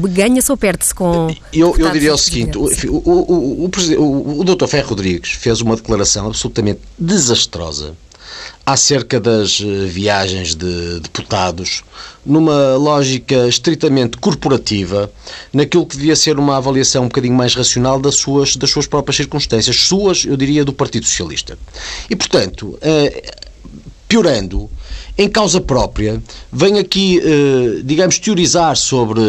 ganha-se 0.10 0.52
ou 0.52 0.58
perde-se 0.58 0.94
com... 0.94 1.34
Eu, 1.54 1.76
eu 1.78 1.90
diria 1.92 2.14
o 2.14 2.18
seguinte, 2.18 2.58
o, 2.58 2.64
o, 2.64 3.68
o, 3.68 3.72
o, 3.98 4.40
o 4.42 4.44
Dr. 4.44 4.68
Ferro 4.68 4.90
Rodrigues 4.90 5.32
fez 5.32 5.62
uma 5.62 5.76
declaração 5.76 6.28
absolutamente 6.28 6.82
desastrosa 6.98 7.96
acerca 8.66 9.20
das 9.20 9.62
eh, 9.62 9.86
viagens 9.86 10.56
de 10.56 11.00
deputados, 11.00 11.84
numa 12.26 12.76
lógica 12.76 13.48
estritamente 13.48 14.18
corporativa, 14.18 15.12
naquilo 15.52 15.86
que 15.86 15.98
devia 15.98 16.16
ser 16.16 16.38
uma 16.38 16.58
avaliação 16.58 17.04
um 17.04 17.08
bocadinho 17.08 17.34
mais 17.34 17.56
racional 17.56 18.00
das 18.00 18.16
suas, 18.16 18.56
das 18.56 18.70
suas 18.70 18.88
próprias 18.88 19.16
circunstâncias, 19.18 19.76
suas, 19.76 20.26
eu 20.26 20.38
diria, 20.38 20.64
do 20.64 20.74
Partido 20.74 21.06
Socialista. 21.06 21.58
E, 22.10 22.16
portanto, 22.16 22.78
eh, 22.82 23.34
piorando, 24.08 24.70
em 25.18 25.30
causa 25.30 25.60
própria, 25.60 26.22
vem 26.52 26.80
aqui, 26.80 27.20
eh, 27.20 27.82
digamos, 27.84 28.18
teorizar 28.18 28.76
sobre 28.76 29.22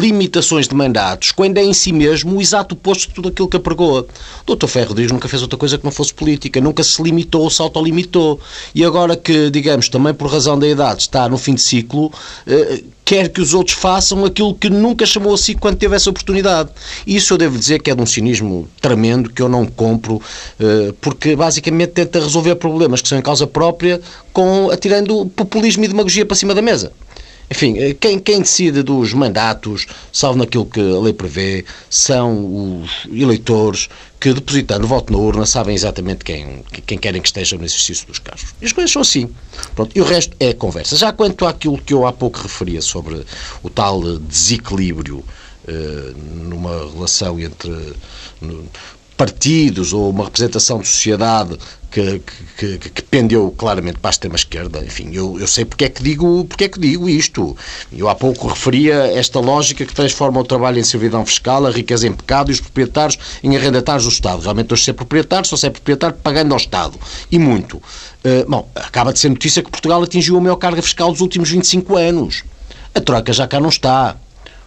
limitações 0.00 0.68
de 0.68 0.74
mandatos, 0.74 1.32
quando 1.32 1.58
é 1.58 1.64
em 1.64 1.72
si 1.72 1.92
mesmo 1.92 2.36
o 2.36 2.40
exato 2.40 2.74
oposto 2.74 3.08
de 3.08 3.14
tudo 3.14 3.28
aquilo 3.28 3.48
que 3.48 3.56
apregou. 3.56 4.06
O 4.46 4.54
Dr. 4.54 4.66
Ferro 4.66 4.94
Dias 4.94 5.10
nunca 5.10 5.28
fez 5.28 5.42
outra 5.42 5.58
coisa 5.58 5.78
que 5.78 5.84
não 5.84 5.90
fosse 5.92 6.12
política, 6.12 6.60
nunca 6.60 6.82
se 6.82 7.02
limitou, 7.02 7.48
se 7.50 7.60
autolimitou. 7.62 8.38
E 8.74 8.84
agora 8.84 9.16
que, 9.16 9.50
digamos, 9.50 9.88
também 9.88 10.14
por 10.14 10.30
razão 10.30 10.58
da 10.58 10.68
idade 10.68 11.02
está 11.02 11.28
no 11.28 11.38
fim 11.38 11.54
de 11.54 11.62
ciclo, 11.62 12.12
eh, 12.46 12.82
quer 13.04 13.28
que 13.28 13.40
os 13.40 13.54
outros 13.54 13.76
façam 13.76 14.24
aquilo 14.24 14.54
que 14.54 14.70
nunca 14.70 15.04
chamou 15.04 15.34
a 15.34 15.38
si 15.38 15.54
quando 15.54 15.76
teve 15.76 15.96
essa 15.96 16.10
oportunidade. 16.10 16.70
Isso 17.06 17.34
eu 17.34 17.38
devo 17.38 17.58
dizer 17.58 17.80
que 17.80 17.90
é 17.90 17.94
de 17.94 18.00
um 18.00 18.06
cinismo 18.06 18.68
tremendo 18.80 19.30
que 19.30 19.42
eu 19.42 19.48
não 19.48 19.66
compro, 19.66 20.20
eh, 20.58 20.92
porque 21.00 21.34
basicamente 21.36 21.90
tenta 21.90 22.20
resolver 22.20 22.54
problemas 22.56 23.02
que 23.02 23.08
são 23.08 23.18
em 23.18 23.22
causa 23.22 23.46
própria 23.46 24.00
com 24.32 24.70
atirando 24.70 25.26
populismo 25.26 25.84
e 25.84 25.88
demagogia 25.88 26.24
para 26.24 26.36
cima 26.36 26.54
da 26.54 26.62
mesa. 26.62 26.92
Enfim, 27.50 27.78
eh, 27.78 27.94
quem, 27.98 28.18
quem, 28.18 28.40
decide 28.40 28.82
dos 28.82 29.12
mandatos, 29.12 29.86
salvo 30.10 30.38
naquilo 30.38 30.64
que 30.64 30.80
a 30.80 31.00
lei 31.00 31.12
prevê, 31.12 31.64
são 31.90 32.80
os 32.82 33.06
eleitores 33.12 33.88
que, 34.22 34.32
depositando 34.32 34.84
o 34.84 34.86
voto 34.86 35.12
na 35.12 35.18
urna, 35.18 35.44
sabem 35.44 35.74
exatamente 35.74 36.24
quem, 36.24 36.62
quem 36.86 36.96
querem 36.96 37.20
que 37.20 37.26
esteja 37.26 37.58
no 37.58 37.64
exercício 37.64 38.06
dos 38.06 38.20
cargos. 38.20 38.54
E 38.62 38.66
as 38.66 38.72
coisas 38.72 38.92
são 38.92 39.02
assim. 39.02 39.28
Pronto, 39.74 39.90
e 39.96 40.00
o 40.00 40.04
resto 40.04 40.36
é 40.38 40.52
conversa. 40.52 40.96
Já 40.96 41.12
quanto 41.12 41.44
àquilo 41.44 41.76
que 41.76 41.92
eu 41.92 42.06
há 42.06 42.12
pouco 42.12 42.38
referia 42.38 42.80
sobre 42.80 43.26
o 43.64 43.68
tal 43.68 44.00
desequilíbrio 44.18 45.24
eh, 45.66 46.12
numa 46.16 46.88
relação 46.92 47.40
entre 47.40 47.94
partidos 49.22 49.92
ou 49.92 50.10
uma 50.10 50.24
representação 50.24 50.80
de 50.80 50.88
sociedade 50.88 51.56
que, 51.92 52.20
que, 52.58 52.78
que, 52.78 52.90
que 52.90 53.02
pendeu 53.02 53.54
claramente 53.56 54.00
para 54.00 54.08
a 54.08 54.10
extrema-esquerda. 54.10 54.84
Enfim, 54.84 55.10
eu, 55.12 55.38
eu 55.38 55.46
sei 55.46 55.64
porque 55.64 55.84
é, 55.84 55.88
que 55.88 56.02
digo, 56.02 56.44
porque 56.46 56.64
é 56.64 56.68
que 56.68 56.80
digo 56.80 57.08
isto. 57.08 57.56
Eu 57.92 58.08
há 58.08 58.16
pouco 58.16 58.48
referia 58.48 58.94
esta 59.16 59.38
lógica 59.38 59.86
que 59.86 59.94
transforma 59.94 60.40
o 60.40 60.44
trabalho 60.44 60.80
em 60.80 60.82
servidão 60.82 61.24
fiscal, 61.24 61.64
a 61.64 61.70
riqueza 61.70 62.08
em 62.08 62.12
pecado 62.12 62.50
e 62.50 62.54
os 62.54 62.60
proprietários 62.60 63.16
em 63.44 63.56
arrendatários 63.56 64.06
do 64.06 64.10
Estado. 64.10 64.42
Realmente, 64.42 64.72
hoje 64.72 64.86
ser 64.86 64.94
proprietário, 64.94 65.46
só 65.46 65.56
ser 65.56 65.70
proprietário 65.70 66.16
pagando 66.20 66.50
ao 66.50 66.58
Estado. 66.58 66.98
E 67.30 67.38
muito. 67.38 67.76
Uh, 67.76 68.48
bom, 68.48 68.68
acaba 68.74 69.12
de 69.12 69.20
ser 69.20 69.28
notícia 69.28 69.62
que 69.62 69.70
Portugal 69.70 70.02
atingiu 70.02 70.36
a 70.36 70.40
maior 70.40 70.56
carga 70.56 70.82
fiscal 70.82 71.12
dos 71.12 71.20
últimos 71.20 71.48
25 71.48 71.96
anos. 71.96 72.42
A 72.92 73.00
troca 73.00 73.32
já 73.32 73.46
cá 73.46 73.60
não 73.60 73.68
está. 73.68 74.16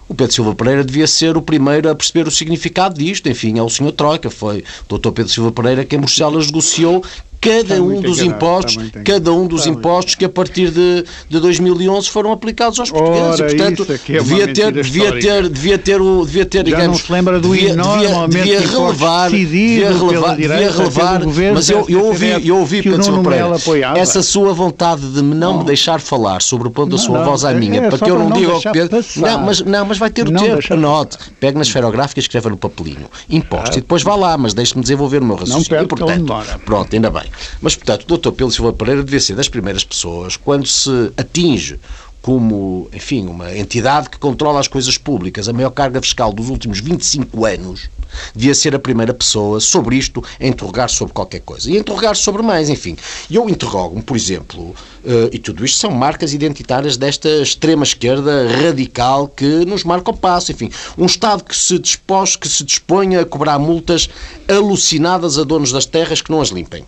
O 0.08 0.14
Pedro 0.14 0.34
Silva 0.34 0.56
Pereira 0.56 0.84
devia 0.84 1.08
ser 1.08 1.36
o 1.36 1.42
primeiro 1.42 1.90
a 1.90 1.96
perceber 1.96 2.28
o 2.28 2.32
significado 2.32 2.96
disto. 2.96 3.28
Enfim, 3.28 3.58
é 3.58 3.64
o 3.64 3.70
senhor 3.70 3.92
Troika, 3.92 4.30
foi 4.30 4.64
o 4.90 4.98
Dr. 4.98 5.12
Pedro 5.12 5.32
Silva 5.32 5.52
Pereira 5.52 5.84
que 5.84 5.96
em 5.96 6.00
Bruxelas 6.00 6.48
negociou 6.48 7.04
cada 7.46 7.82
um 7.82 8.02
dos 8.02 8.20
impostos, 8.22 8.78
cada 9.04 9.32
um 9.32 9.48
dos 9.48 9.68
impostos 9.68 10.16
que 10.16 10.25
a 10.25 10.30
partir 10.30 10.72
de, 10.72 11.06
de 11.30 11.40
2011 11.40 12.10
foram 12.10 12.32
aplicados 12.32 12.80
aos 12.80 12.90
portugueses. 12.90 13.40
Ora, 13.40 13.52
e, 13.52 13.56
portanto, 13.56 13.86
é 13.90 14.16
é 14.16 14.20
devia, 14.20 14.54
ter, 14.54 14.72
devia 14.72 15.12
ter, 15.20 15.50
devia 15.50 15.78
ter, 15.78 16.02
o, 16.02 16.25
devia 16.25 16.46
ter, 16.46 16.58
Já 16.60 16.64
digamos, 16.64 16.88
não 16.88 17.06
se 17.06 17.12
lembra 17.12 17.40
do 17.40 17.50
devia, 17.50 17.75
devia, 17.75 18.28
devia 18.28 18.60
relevar, 18.60 19.30
devia 19.30 19.92
relevar, 19.92 20.36
devia 20.36 20.72
relevar, 20.72 21.22
mas 21.54 21.70
eu, 21.70 21.86
eu 21.88 22.06
ouvi, 22.06 22.48
eu 22.48 22.58
ouvi 22.58 22.82
Pedro 22.82 23.04
Silva 23.04 23.24
Pereira, 23.24 24.00
essa 24.00 24.22
sua 24.24 24.54
vontade 24.54 25.08
de 25.10 25.22
não, 25.22 25.54
não 25.54 25.60
me 25.60 25.66
deixar 25.66 26.00
falar 26.00 26.42
sobre 26.42 26.68
o 26.68 26.72
ponto 26.72 26.92
da 26.92 26.98
sua 26.98 27.20
não, 27.20 27.25
voz 27.25 27.46
à 27.46 27.52
é 27.52 27.56
minha, 27.56 27.82
é, 27.82 27.90
para 27.90 28.00
que 28.00 28.10
eu 28.10 28.18
não, 28.18 28.32
diga 28.32 28.54
ao 28.54 28.62
Pedro, 28.62 29.04
não, 29.18 29.40
mas, 29.42 29.62
não, 29.62 29.86
mas 29.86 29.98
vai 29.98 30.10
ter 30.10 30.28
o 30.28 30.32
tempo, 30.32 30.74
anote, 30.74 31.18
pegue 31.40 31.58
na 31.58 31.64
esferográfica 31.64 32.20
e 32.20 32.22
escreva 32.22 32.50
no 32.50 32.58
papelinho, 32.58 33.10
imposto, 33.30 33.78
e 33.78 33.82
depois 33.82 34.04
vá 34.04 34.16
lá, 34.16 34.38
mas 34.38 34.54
deixe-me 34.54 34.82
desenvolver 34.82 35.22
o 35.22 35.25
meu 35.25 35.36
raciocínio. 35.36 35.78
Não 35.78 35.88
portanto, 35.88 36.60
pronto, 36.66 36.96
ainda 36.96 37.10
bem. 37.10 37.24
Mas, 37.62 37.75
portanto, 37.75 38.06
Dr. 38.06 38.32
Pedro 38.32 38.51
Silva 38.51 38.74
Pereira 38.74 39.04
devia 39.04 39.20
ser 39.20 39.36
das 39.36 39.50
primeiras 39.50 39.84
pessoas, 39.84 40.38
quando 40.38 40.68
se 40.68 41.12
atinge 41.18 41.80
como, 42.25 42.89
enfim, 42.92 43.27
uma 43.27 43.56
entidade 43.56 44.10
que 44.10 44.18
controla 44.18 44.60
as 44.60 44.68
coisas 44.68 44.98
públicas, 44.98 45.48
a 45.48 45.54
maior 45.54 45.70
carga 45.70 46.01
fiscal 46.01 46.34
dos 46.34 46.50
últimos 46.50 46.80
25 46.80 47.46
anos, 47.46 47.88
devia 48.34 48.56
ser 48.56 48.74
a 48.74 48.80
primeira 48.80 49.13
pessoa 49.13 49.60
sobre 49.60 49.96
isto 49.96 50.24
a 50.39 50.48
interrogar 50.48 50.89
sobre 50.89 51.13
qualquer 51.13 51.42
coisa. 51.42 51.70
E 51.70 51.77
a 51.77 51.80
interrogar 51.80 52.15
sobre 52.15 52.42
mais, 52.42 52.68
enfim. 52.68 52.98
E 53.30 53.36
eu 53.36 53.48
interrogo-me, 53.48 54.01
por 54.01 54.18
exemplo, 54.18 54.70
uh, 54.70 55.30
e 55.32 55.38
tudo 55.38 55.63
isto 55.63 55.77
são 55.77 55.92
marcas 55.92 56.34
identitárias 56.34 56.98
desta 56.98 57.30
extrema-esquerda 57.30 58.48
radical 58.60 59.27
que 59.27 59.63
nos 59.63 59.84
marca 59.84 60.10
o 60.10 60.18
passo. 60.18 60.51
Enfim, 60.51 60.72
um 60.98 61.06
Estado 61.06 61.44
que 61.44 61.56
se, 61.56 61.77
dispôs, 61.77 62.36
que 62.36 62.50
se 62.50 62.63
disponha 62.63 63.22
a 63.22 63.25
cobrar 63.25 63.60
multas 63.60 64.10
alucinadas 64.48 65.38
a 65.38 65.44
donos 65.44 65.72
das 65.72 65.86
terras 65.86 66.24
que 66.24 66.32
não 66.32 66.42
as 66.42 66.50
limpem 66.50 66.84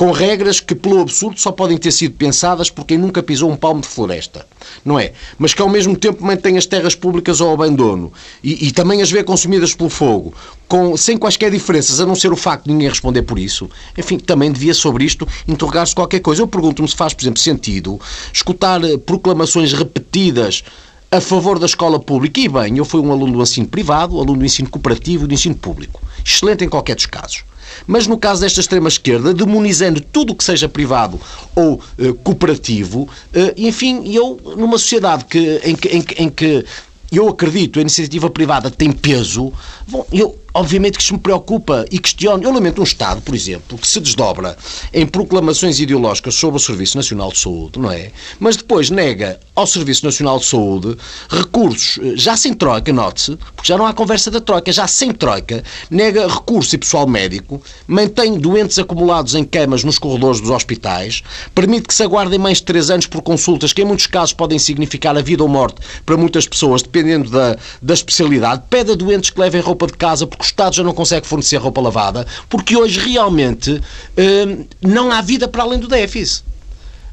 com 0.00 0.12
regras 0.12 0.60
que, 0.60 0.74
pelo 0.74 1.02
absurdo, 1.02 1.38
só 1.38 1.52
podem 1.52 1.76
ter 1.76 1.92
sido 1.92 2.14
pensadas 2.14 2.70
por 2.70 2.86
quem 2.86 2.96
nunca 2.96 3.22
pisou 3.22 3.50
um 3.50 3.54
palmo 3.54 3.82
de 3.82 3.86
floresta, 3.86 4.46
não 4.82 4.98
é? 4.98 5.12
Mas 5.38 5.52
que, 5.52 5.60
ao 5.60 5.68
mesmo 5.68 5.94
tempo, 5.94 6.24
mantém 6.24 6.56
as 6.56 6.64
terras 6.64 6.94
públicas 6.94 7.38
ao 7.38 7.52
abandono 7.52 8.10
e, 8.42 8.68
e 8.68 8.72
também 8.72 9.02
as 9.02 9.10
vê 9.10 9.22
consumidas 9.22 9.74
pelo 9.74 9.90
fogo, 9.90 10.32
com, 10.66 10.96
sem 10.96 11.18
quaisquer 11.18 11.50
diferenças, 11.50 12.00
a 12.00 12.06
não 12.06 12.14
ser 12.14 12.32
o 12.32 12.36
facto 12.36 12.64
de 12.64 12.72
ninguém 12.72 12.88
responder 12.88 13.20
por 13.20 13.38
isso. 13.38 13.68
Enfim, 13.94 14.18
também 14.18 14.50
devia, 14.50 14.72
sobre 14.72 15.04
isto, 15.04 15.28
interrogar-se 15.46 15.94
qualquer 15.94 16.20
coisa. 16.20 16.40
Eu 16.40 16.48
pergunto-me 16.48 16.88
se 16.88 16.96
faz, 16.96 17.12
por 17.12 17.22
exemplo, 17.22 17.38
sentido 17.42 18.00
escutar 18.32 18.82
eh, 18.82 18.96
proclamações 18.96 19.74
repetidas 19.74 20.64
a 21.10 21.20
favor 21.20 21.58
da 21.58 21.66
escola 21.66 22.00
pública. 22.00 22.40
E 22.40 22.48
bem, 22.48 22.78
eu 22.78 22.86
fui 22.86 23.02
um 23.02 23.12
aluno 23.12 23.34
do 23.34 23.42
ensino 23.42 23.68
privado, 23.68 24.18
aluno 24.18 24.38
do 24.38 24.46
ensino 24.46 24.70
cooperativo 24.70 25.24
e 25.24 25.28
do 25.28 25.34
ensino 25.34 25.56
público. 25.56 26.00
Excelente 26.24 26.64
em 26.64 26.70
qualquer 26.70 26.96
dos 26.96 27.04
casos. 27.04 27.49
Mas 27.86 28.06
no 28.06 28.18
caso 28.18 28.40
desta 28.40 28.60
extrema-esquerda, 28.60 29.34
demonizando 29.34 30.00
tudo 30.00 30.32
o 30.32 30.36
que 30.36 30.44
seja 30.44 30.68
privado 30.68 31.20
ou 31.54 31.74
uh, 31.98 32.14
cooperativo, 32.22 33.02
uh, 33.02 33.08
enfim, 33.56 34.14
eu, 34.14 34.40
numa 34.56 34.78
sociedade 34.78 35.24
que, 35.24 35.60
em, 35.64 35.74
que, 35.74 35.88
em, 35.88 36.04
em 36.16 36.28
que 36.28 36.64
eu 37.12 37.28
acredito 37.28 37.78
a 37.78 37.82
iniciativa 37.82 38.30
privada 38.30 38.70
tem 38.70 38.92
peso, 38.92 39.52
bom, 39.88 40.06
eu 40.12 40.38
Obviamente 40.52 40.98
que 40.98 41.02
isto 41.02 41.14
me 41.14 41.20
preocupa 41.20 41.84
e 41.90 41.98
questiono. 41.98 42.42
Eu 42.42 42.52
lamento 42.52 42.80
um 42.80 42.84
Estado, 42.84 43.20
por 43.20 43.34
exemplo, 43.34 43.78
que 43.78 43.86
se 43.86 44.00
desdobra 44.00 44.56
em 44.92 45.06
proclamações 45.06 45.78
ideológicas 45.78 46.34
sobre 46.34 46.56
o 46.56 46.60
Serviço 46.60 46.96
Nacional 46.96 47.30
de 47.30 47.38
Saúde, 47.38 47.78
não 47.78 47.90
é? 47.90 48.10
Mas 48.38 48.56
depois 48.56 48.90
nega 48.90 49.38
ao 49.54 49.66
Serviço 49.66 50.04
Nacional 50.04 50.38
de 50.38 50.46
Saúde 50.46 50.96
recursos, 51.28 51.98
eh, 52.02 52.16
já 52.16 52.36
sem 52.36 52.52
troca, 52.52 52.92
note-se, 52.92 53.36
porque 53.54 53.68
já 53.68 53.78
não 53.78 53.86
há 53.86 53.92
conversa 53.92 54.30
da 54.30 54.40
troca, 54.40 54.72
já 54.72 54.86
sem 54.86 55.12
troca, 55.12 55.62
nega 55.90 56.26
recursos 56.26 56.72
e 56.72 56.78
pessoal 56.78 57.06
médico, 57.06 57.62
mantém 57.86 58.38
doentes 58.38 58.78
acumulados 58.78 59.34
em 59.34 59.44
camas 59.44 59.84
nos 59.84 59.98
corredores 59.98 60.40
dos 60.40 60.50
hospitais, 60.50 61.22
permite 61.54 61.88
que 61.88 61.94
se 61.94 62.02
aguardem 62.02 62.38
mais 62.38 62.58
de 62.58 62.64
três 62.64 62.90
anos 62.90 63.06
por 63.06 63.22
consultas 63.22 63.72
que 63.72 63.82
em 63.82 63.84
muitos 63.84 64.06
casos 64.06 64.32
podem 64.32 64.58
significar 64.58 65.16
a 65.16 65.22
vida 65.22 65.42
ou 65.42 65.48
morte 65.48 65.80
para 66.04 66.16
muitas 66.16 66.46
pessoas, 66.48 66.82
dependendo 66.82 67.30
da, 67.30 67.56
da 67.80 67.94
especialidade, 67.94 68.62
pede 68.68 68.92
a 68.92 68.94
doentes 68.94 69.30
que 69.30 69.40
levem 69.40 69.60
roupa 69.60 69.86
de 69.86 69.94
casa 69.94 70.26
Estado 70.42 70.76
já 70.76 70.82
não 70.82 70.92
consegue 70.92 71.26
fornecer 71.26 71.56
roupa 71.56 71.80
lavada, 71.80 72.26
porque 72.48 72.76
hoje 72.76 73.00
realmente 73.00 73.80
hum, 74.18 74.66
não 74.80 75.10
há 75.10 75.20
vida 75.20 75.48
para 75.48 75.62
além 75.62 75.78
do 75.78 75.88
déficit. 75.88 76.49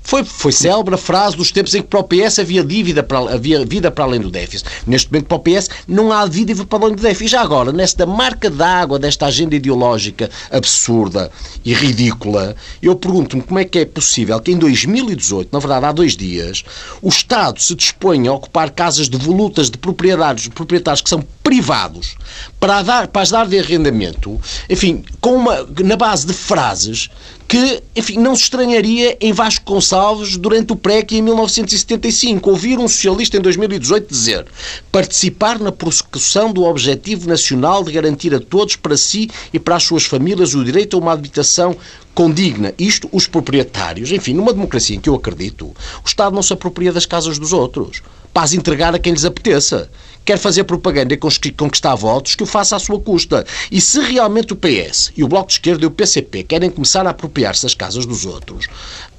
Foi, 0.08 0.24
foi 0.24 0.54
célebre 0.54 0.96
a 0.96 0.98
frase 0.98 1.36
dos 1.36 1.52
tempos 1.52 1.76
em 1.76 1.82
que 1.82 1.90
para 1.90 2.00
o 2.00 2.04
PS 2.04 2.40
havia, 2.40 2.64
dívida 2.64 3.04
para, 3.04 3.34
havia 3.34 3.66
vida 3.66 3.92
para 3.92 4.06
além 4.06 4.22
do 4.22 4.32
déficit. 4.32 4.66
Neste 4.88 5.12
momento, 5.12 5.28
para 5.28 5.36
o 5.36 5.40
PS, 5.42 5.70
não 5.86 6.14
há 6.14 6.26
dívida 6.26 6.66
para 6.66 6.86
além 6.86 6.96
do 6.96 7.02
déficit. 7.02 7.26
E 7.26 7.28
já 7.28 7.42
agora, 7.42 7.74
nesta 7.74 8.06
marca 8.06 8.50
d'água 8.50 8.98
desta 8.98 9.26
agenda 9.26 9.58
ideológica 9.58 10.32
absurda 10.50 11.30
e 11.66 11.74
ridícula, 11.74 12.56
eu 12.82 12.96
pergunto-me 12.96 13.44
como 13.44 13.60
é 13.60 13.66
que 13.66 13.80
é 13.80 13.86
possível 13.86 14.40
que 14.40 14.50
em 14.50 14.58
2018, 14.58 15.50
na 15.52 15.60
verdade 15.60 15.86
há 15.88 15.92
dois 15.92 16.16
dias, 16.16 16.64
o 17.02 17.10
Estado 17.10 17.62
se 17.62 17.76
disponha 17.76 18.32
a 18.32 18.34
ocupar 18.34 18.72
casas 18.72 19.10
devolutas 19.10 19.70
de 19.70 19.78
proprietários, 19.78 20.48
proprietários 20.48 21.02
que 21.02 21.10
são 21.10 21.22
privados 21.44 22.16
para, 22.62 22.82
dar, 22.82 23.08
para 23.10 23.24
as 23.24 23.30
dar 23.30 23.46
de 23.46 23.60
arrendamento, 23.60 24.40
enfim, 24.70 25.04
com 25.20 25.36
uma, 25.36 25.68
na 25.84 25.98
base 25.98 26.26
de 26.26 26.34
frases 26.34 27.10
que, 27.48 27.82
enfim, 27.96 28.18
não 28.18 28.36
se 28.36 28.44
estranharia 28.44 29.18
em 29.22 29.32
Vasco 29.32 29.64
Gonçalves 29.66 30.36
durante 30.36 30.74
o 30.74 30.76
PREC 30.76 31.14
em 31.14 31.22
1975 31.22 32.50
ouvir 32.50 32.78
um 32.78 32.88
socialista 32.88 33.38
em 33.38 33.42
2018 33.42 34.08
dizer 34.08 34.46
participar 34.92 35.58
na 35.58 35.72
prossecução 35.72 36.52
do 36.52 36.66
objetivo 36.66 37.30
nacional 37.30 37.84
de 37.84 37.92
garantir 37.94 38.36
a 38.36 38.40
todos, 38.40 38.76
para 38.76 38.98
si 38.98 39.30
e 39.54 39.60
para 39.60 39.78
as 39.78 39.84
suas 39.84 40.04
famílias, 40.04 40.54
o 40.56 40.64
direito 40.64 40.98
a 40.98 41.00
uma 41.00 41.14
habitação 41.14 41.76
condigna. 42.14 42.74
Isto, 42.78 43.08
os 43.12 43.28
proprietários. 43.28 44.12
Enfim, 44.12 44.34
numa 44.34 44.52
democracia 44.52 44.96
em 44.96 45.00
que 45.00 45.08
eu 45.08 45.16
acredito, 45.16 45.68
o 45.68 46.08
Estado 46.08 46.36
não 46.36 46.44
se 46.44 46.52
apropria 46.52 46.92
das 46.92 47.06
casas 47.06 47.40
dos 47.40 47.54
outros 47.54 48.02
para 48.34 48.44
as 48.44 48.54
entregar 48.54 48.94
a 48.94 49.00
quem 49.00 49.14
lhes 49.14 49.26
apeteça 49.26 49.90
quer 50.28 50.38
fazer 50.38 50.66
propaganda 50.66 51.14
e 51.14 51.52
conquistar 51.54 51.96
votos, 51.96 52.36
que 52.36 52.44
o 52.44 52.46
faça 52.46 52.76
à 52.76 52.80
sua 52.80 53.00
custa. 53.00 53.46
E 53.72 53.80
se 53.80 53.98
realmente 54.02 54.52
o 54.52 54.58
PS 54.58 55.14
e 55.16 55.24
o 55.24 55.28
Bloco 55.28 55.48
de 55.48 55.54
Esquerda 55.54 55.86
e 55.86 55.88
o 55.88 55.92
PCP 55.92 56.44
querem 56.44 56.70
começar 56.70 57.08
a 57.08 57.12
apropriar-se 57.12 57.64
das 57.64 57.74
casas 57.74 58.06
dos 58.06 58.26
outros, 58.26 58.68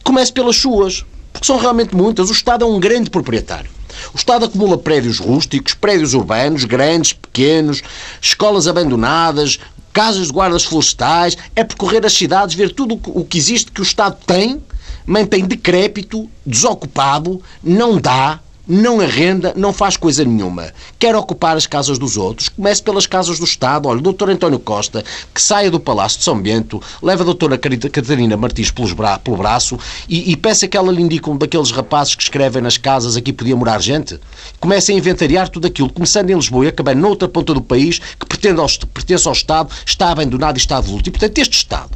comece 0.05 0.31
pelas 0.31 0.57
suas, 0.57 1.07
porque 1.33 1.47
são 1.47 1.57
realmente 1.57 1.97
muitas. 1.97 2.29
O 2.29 2.33
Estado 2.35 2.63
é 2.63 2.69
um 2.69 2.79
grande 2.79 3.09
proprietário. 3.09 3.71
O 4.13 4.19
Estado 4.19 4.45
acumula 4.45 4.77
prédios 4.77 5.19
rústicos, 5.19 5.73
prédios 5.73 6.13
urbanos, 6.13 6.65
grandes, 6.65 7.15
pequenos, 7.15 7.83
escolas 8.21 8.69
abandonadas, 8.69 9.59
casas 9.95 10.27
de 10.27 10.33
guardas 10.35 10.65
florestais. 10.65 11.39
É 11.57 11.65
percorrer 11.65 12.05
as 12.05 12.13
cidades, 12.13 12.55
ver 12.55 12.75
tudo 12.75 13.01
o 13.07 13.25
que 13.25 13.39
existe 13.39 13.73
que 13.73 13.81
o 13.81 13.83
Estado 13.83 14.19
tem, 14.27 14.63
mantém 15.07 15.47
decrépito, 15.47 16.29
desocupado, 16.45 17.43
não 17.65 17.99
dá, 17.99 18.41
não 18.69 19.01
arrenda, 19.01 19.55
não 19.57 19.73
faz 19.73 19.97
coisa 19.97 20.23
nenhuma. 20.25 20.73
Quer 20.99 21.17
ocupar 21.17 21.57
as 21.57 21.67
casas 21.67 21.99
dos 21.99 22.19
outros, 22.19 22.51
comece 22.51 22.83
pelas 22.83 23.07
casas 23.07 23.39
do 23.39 23.45
Estado. 23.45 23.89
Olha, 23.89 23.99
o 23.99 24.03
doutor 24.03 24.29
António 24.29 24.59
Costa, 24.59 25.03
que 25.35 25.41
saia 25.41 25.71
do 25.71 25.81
Palácio 25.81 26.19
de 26.19 26.25
São 26.25 26.39
Bento, 26.39 26.83
leva 27.03 27.23
a 27.23 27.25
doutora 27.25 27.57
Catarina 27.57 28.37
Martins 28.37 28.71
bra 28.95 29.19
pelo 29.19 29.39
braço 29.39 29.79
e, 30.09 30.31
e 30.31 30.37
peça 30.37 30.69
que 30.69 30.77
ela 30.77 30.93
lhe 30.93 31.01
indique 31.01 31.31
um 31.31 31.37
daqueles 31.37 31.71
rapazes 31.71 32.15
que 32.15 32.23
escrevem 32.23 32.61
nas 32.61 32.77
casas 32.77 33.17
aqui 33.17 33.33
podia 33.33 33.57
morar 33.57 33.81
gente. 33.81 34.21
Comece 34.61 34.93
a 34.93 34.95
inventariar 34.95 35.49
tudo 35.49 35.67
aquilo, 35.67 35.91
começando 35.91 36.29
em 36.29 36.35
Lisboa 36.35 36.67
e 36.67 36.69
acabando 36.69 37.01
noutra 37.01 37.29
ponta 37.29 37.55
do 37.55 37.63
país 37.63 37.99
que 37.99 38.27
pretende 38.27 38.61
ao, 38.61 38.69
pertence 38.93 39.27
ao 39.27 39.33
Estado, 39.33 39.73
está 39.87 40.11
abandonado 40.11 40.57
e 40.57 40.61
está 40.61 40.81
devoluto. 40.81 41.09
E, 41.09 41.13
portanto, 41.13 41.39
este 41.39 41.57
Estado, 41.57 41.91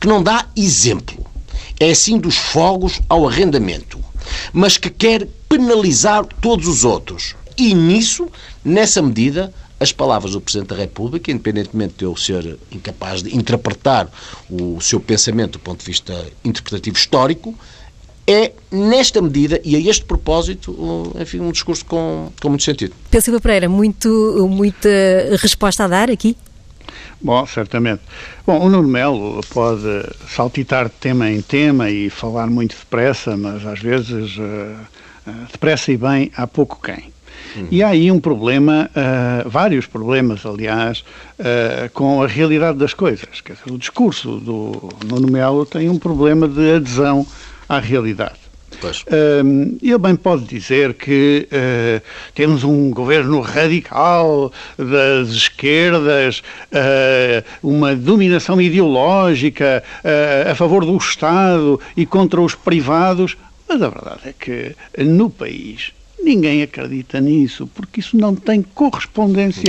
que 0.00 0.06
não 0.06 0.22
dá 0.22 0.46
exemplo, 0.56 1.16
é 1.80 1.90
assim 1.90 2.18
dos 2.18 2.36
fogos 2.36 3.00
ao 3.08 3.26
arrendamento 3.26 3.98
mas 4.52 4.76
que 4.76 4.90
quer 4.90 5.28
penalizar 5.48 6.24
todos 6.40 6.66
os 6.66 6.84
outros. 6.84 7.34
E 7.56 7.74
nisso, 7.74 8.28
nessa 8.64 9.00
medida, 9.00 9.52
as 9.78 9.92
palavras 9.92 10.32
do 10.32 10.40
Presidente 10.40 10.68
da 10.68 10.76
República, 10.76 11.30
independentemente 11.30 11.94
de 11.98 12.04
eu 12.04 12.16
ser 12.16 12.58
incapaz 12.70 13.22
de 13.22 13.36
interpretar 13.36 14.08
o 14.50 14.80
seu 14.80 14.98
pensamento 14.98 15.52
do 15.52 15.58
ponto 15.58 15.80
de 15.80 15.86
vista 15.86 16.26
interpretativo 16.44 16.96
histórico, 16.96 17.54
é, 18.26 18.52
nesta 18.70 19.20
medida 19.20 19.60
e 19.64 19.76
a 19.76 19.78
este 19.78 20.04
propósito, 20.04 21.12
enfim, 21.20 21.40
um 21.40 21.52
discurso 21.52 21.84
com, 21.84 22.32
com 22.40 22.48
muito 22.48 22.64
sentido. 22.64 22.94
Pedro 23.10 23.24
Silva 23.24 23.40
Pereira, 23.40 23.68
muito, 23.68 24.48
muita 24.48 24.88
resposta 25.38 25.84
a 25.84 25.88
dar 25.88 26.10
aqui? 26.10 26.36
Bom, 27.24 27.46
certamente. 27.46 28.02
Bom, 28.46 28.60
o 28.60 28.68
Nuno 28.68 28.86
Melo 28.86 29.40
pode 29.48 29.80
saltitar 30.28 30.90
de 30.90 30.94
tema 31.00 31.30
em 31.30 31.40
tema 31.40 31.88
e 31.88 32.10
falar 32.10 32.48
muito 32.48 32.76
depressa, 32.76 33.34
mas 33.34 33.64
às 33.64 33.80
vezes 33.80 34.36
uh, 34.36 34.42
uh, 35.26 35.46
depressa 35.50 35.90
e 35.90 35.96
bem 35.96 36.30
há 36.36 36.46
pouco 36.46 36.78
quem. 36.84 37.14
Uhum. 37.56 37.68
E 37.70 37.82
há 37.82 37.88
aí 37.88 38.12
um 38.12 38.20
problema, 38.20 38.90
uh, 38.90 39.48
vários 39.48 39.86
problemas, 39.86 40.44
aliás, 40.44 41.02
com 41.94 42.22
a 42.22 42.26
realidade 42.26 42.76
das 42.76 42.92
coisas. 42.92 43.26
Dizer, 43.42 43.72
o 43.72 43.78
discurso 43.78 44.38
do 44.38 44.90
Nuno 45.06 45.32
Melo 45.32 45.64
tem 45.64 45.88
um 45.88 45.98
problema 45.98 46.46
de 46.46 46.74
adesão 46.74 47.26
à 47.66 47.78
realidade. 47.78 48.43
Uh, 48.84 49.78
ele 49.82 49.98
bem 49.98 50.16
pode 50.16 50.44
dizer 50.44 50.94
que 50.94 51.48
uh, 51.50 52.02
temos 52.34 52.64
um 52.64 52.90
governo 52.90 53.40
radical 53.40 54.52
das 54.76 55.28
esquerdas, 55.30 56.42
uh, 56.72 57.44
uma 57.62 57.94
dominação 57.94 58.60
ideológica 58.60 59.82
uh, 60.04 60.50
a 60.50 60.54
favor 60.54 60.84
do 60.84 60.96
Estado 60.96 61.80
e 61.96 62.04
contra 62.04 62.40
os 62.40 62.54
privados, 62.54 63.36
mas 63.68 63.80
a 63.80 63.88
verdade 63.88 64.20
é 64.26 64.34
que 64.38 64.74
no 64.98 65.30
país 65.30 65.92
Ninguém 66.24 66.62
acredita 66.62 67.20
nisso, 67.20 67.68
porque 67.74 68.00
isso 68.00 68.16
não 68.16 68.34
tem 68.34 68.62
correspondência 68.62 69.62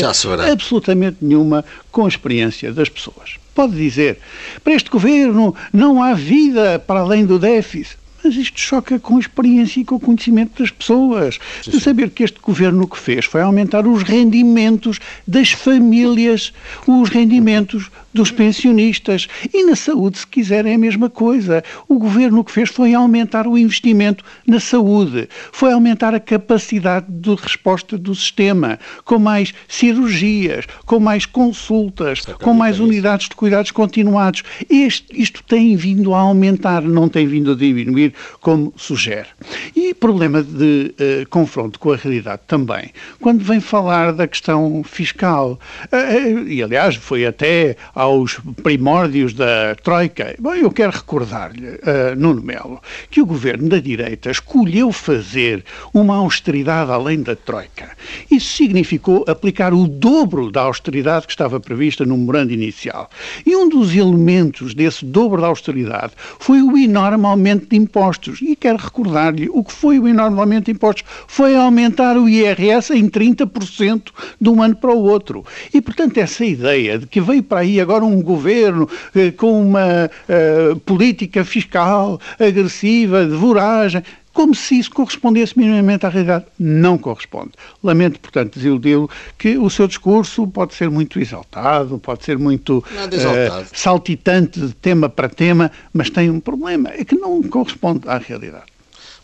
absolutamente 0.49 1.17
nenhuma 1.21 1.65
com 1.91 2.05
a 2.05 2.07
experiência 2.07 2.71
das 2.71 2.87
pessoas. 2.87 3.35
Pode 3.53 3.75
dizer, 3.75 4.19
para 4.63 4.73
este 4.73 4.89
governo 4.89 5.53
não 5.73 6.01
há 6.01 6.13
vida 6.13 6.79
para 6.79 7.01
além 7.01 7.25
do 7.25 7.37
déficit. 7.37 7.97
Mas 8.25 8.37
isto 8.37 8.59
choca 8.59 8.97
com 8.97 9.17
a 9.17 9.19
experiência 9.19 9.79
e 9.79 9.85
com 9.85 9.97
o 9.97 9.99
conhecimento 9.99 10.59
das 10.59 10.71
pessoas. 10.71 11.37
Sim, 11.63 11.69
de 11.69 11.79
saber 11.79 12.09
que 12.09 12.23
este 12.23 12.39
governo 12.41 12.85
o 12.85 12.87
que 12.87 12.97
fez 12.97 13.25
foi 13.25 13.39
aumentar 13.39 13.85
os 13.85 14.01
rendimentos 14.01 14.99
das 15.27 15.51
famílias, 15.51 16.51
os 16.87 17.07
rendimentos 17.09 17.91
dos 18.15 18.31
pensionistas. 18.31 19.27
E 19.53 19.63
na 19.65 19.75
saúde, 19.75 20.19
se 20.19 20.27
quiserem, 20.27 20.71
é 20.71 20.75
a 20.75 20.79
mesma 20.79 21.09
coisa. 21.09 21.61
O 21.87 21.99
governo 21.99 22.39
o 22.39 22.43
que 22.45 22.51
fez 22.51 22.69
foi 22.69 22.93
aumentar 22.93 23.45
o 23.45 23.57
investimento 23.57 24.23
na 24.47 24.59
saúde, 24.59 25.27
foi 25.51 25.73
aumentar 25.73 26.15
a 26.15 26.19
capacidade 26.19 27.07
de 27.09 27.35
resposta 27.35 27.97
do 27.97 28.15
sistema, 28.15 28.79
com 29.03 29.19
mais 29.19 29.53
cirurgias, 29.67 30.65
com 30.85 30.97
mais 30.97 31.25
consultas, 31.25 32.21
com 32.41 32.53
mais 32.53 32.79
unidades 32.79 33.27
de 33.27 33.35
cuidados 33.35 33.71
continuados. 33.71 34.43
Este, 34.69 35.21
isto 35.21 35.43
tem 35.43 35.75
vindo 35.75 36.13
a 36.13 36.19
aumentar, 36.19 36.81
não 36.81 37.09
tem 37.09 37.27
vindo 37.27 37.51
a 37.51 37.55
diminuir, 37.55 38.13
como 38.39 38.73
sugere. 38.77 39.27
E 39.75 39.93
problema 39.93 40.41
de 40.41 40.93
uh, 40.93 41.29
confronto 41.29 41.77
com 41.79 41.91
a 41.91 41.97
realidade 41.97 42.43
também, 42.47 42.91
quando 43.19 43.43
vem 43.43 43.59
falar 43.59 44.13
da 44.13 44.25
questão 44.25 44.83
fiscal, 44.85 45.59
uh, 45.91 46.47
e 46.47 46.63
aliás 46.63 46.95
foi 46.95 47.25
até 47.25 47.75
aos 48.05 48.39
primórdios 48.61 49.33
da 49.33 49.75
Troika. 49.83 50.35
Bom, 50.39 50.53
eu 50.53 50.69
quero 50.69 50.91
recordar-lhe, 50.91 51.67
uh, 51.67 52.15
Nuno 52.15 52.41
Melo, 52.41 52.79
que 53.09 53.21
o 53.21 53.25
governo 53.25 53.67
da 53.67 53.79
direita 53.79 54.29
escolheu 54.29 54.91
fazer 54.91 55.63
uma 55.91 56.15
austeridade 56.15 56.91
além 56.91 57.23
da 57.23 57.35
Troika. 57.35 57.89
Isso 58.29 58.55
significou 58.55 59.25
aplicar 59.27 59.73
o 59.73 59.87
dobro 59.87 60.51
da 60.51 60.61
austeridade 60.61 61.25
que 61.25 61.33
estava 61.33 61.59
prevista 61.59 62.05
no 62.05 62.15
memorando 62.15 62.53
inicial. 62.53 63.09
E 63.43 63.55
um 63.55 63.67
dos 63.67 63.95
elementos 63.95 64.75
desse 64.75 65.03
dobro 65.03 65.41
da 65.41 65.47
austeridade 65.47 66.13
foi 66.39 66.61
o 66.61 66.77
enorme 66.77 67.25
aumento 67.25 67.67
de 67.67 67.75
impostos. 67.75 68.39
E 68.41 68.55
quero 68.55 68.77
recordar-lhe 68.77 69.49
o 69.49 69.63
que 69.63 69.73
foi 69.73 69.97
o 69.97 70.07
enorme 70.07 70.39
aumento 70.39 70.65
de 70.65 70.71
impostos. 70.71 71.03
Foi 71.27 71.55
aumentar 71.55 72.17
o 72.17 72.29
IRS 72.29 72.93
em 72.93 73.09
30% 73.09 74.11
de 74.39 74.49
um 74.49 74.61
ano 74.61 74.75
para 74.75 74.91
o 74.91 75.03
outro. 75.03 75.43
E, 75.73 75.81
portanto, 75.81 76.19
essa 76.19 76.45
ideia 76.45 76.99
de 76.99 77.07
que 77.07 77.19
veio 77.19 77.41
para 77.41 77.61
aí 77.61 77.79
agora 77.79 77.94
um 78.03 78.21
governo 78.21 78.89
eh, 79.15 79.31
com 79.31 79.61
uma 79.61 80.09
eh, 80.27 80.75
política 80.85 81.43
fiscal 81.43 82.19
agressiva, 82.39 83.25
de 83.25 83.35
voragem, 83.35 84.03
como 84.35 84.53
se 84.53 84.77
isso 84.77 84.91
correspondesse 84.91 85.57
minimamente 85.57 86.05
à 86.05 86.09
realidade. 86.09 86.45
Não 86.59 86.97
corresponde. 86.97 87.51
Lamento, 87.81 88.19
portanto, 88.19 88.55
desiludi-lo 88.55 89.09
que 89.37 89.57
o 89.57 89.69
seu 89.69 89.87
discurso 89.87 90.45
pode 90.45 90.73
ser 90.73 90.89
muito 90.89 91.19
exaltado, 91.19 91.97
pode 91.97 92.25
ser 92.25 92.37
muito 92.37 92.79
uh, 92.79 93.65
saltitante 93.73 94.59
de 94.59 94.73
tema 94.73 95.07
para 95.07 95.29
tema, 95.29 95.71
mas 95.93 96.09
tem 96.09 96.29
um 96.29 96.41
problema, 96.41 96.89
é 96.89 97.05
que 97.05 97.15
não 97.15 97.41
corresponde 97.43 98.01
à 98.09 98.17
realidade. 98.17 98.74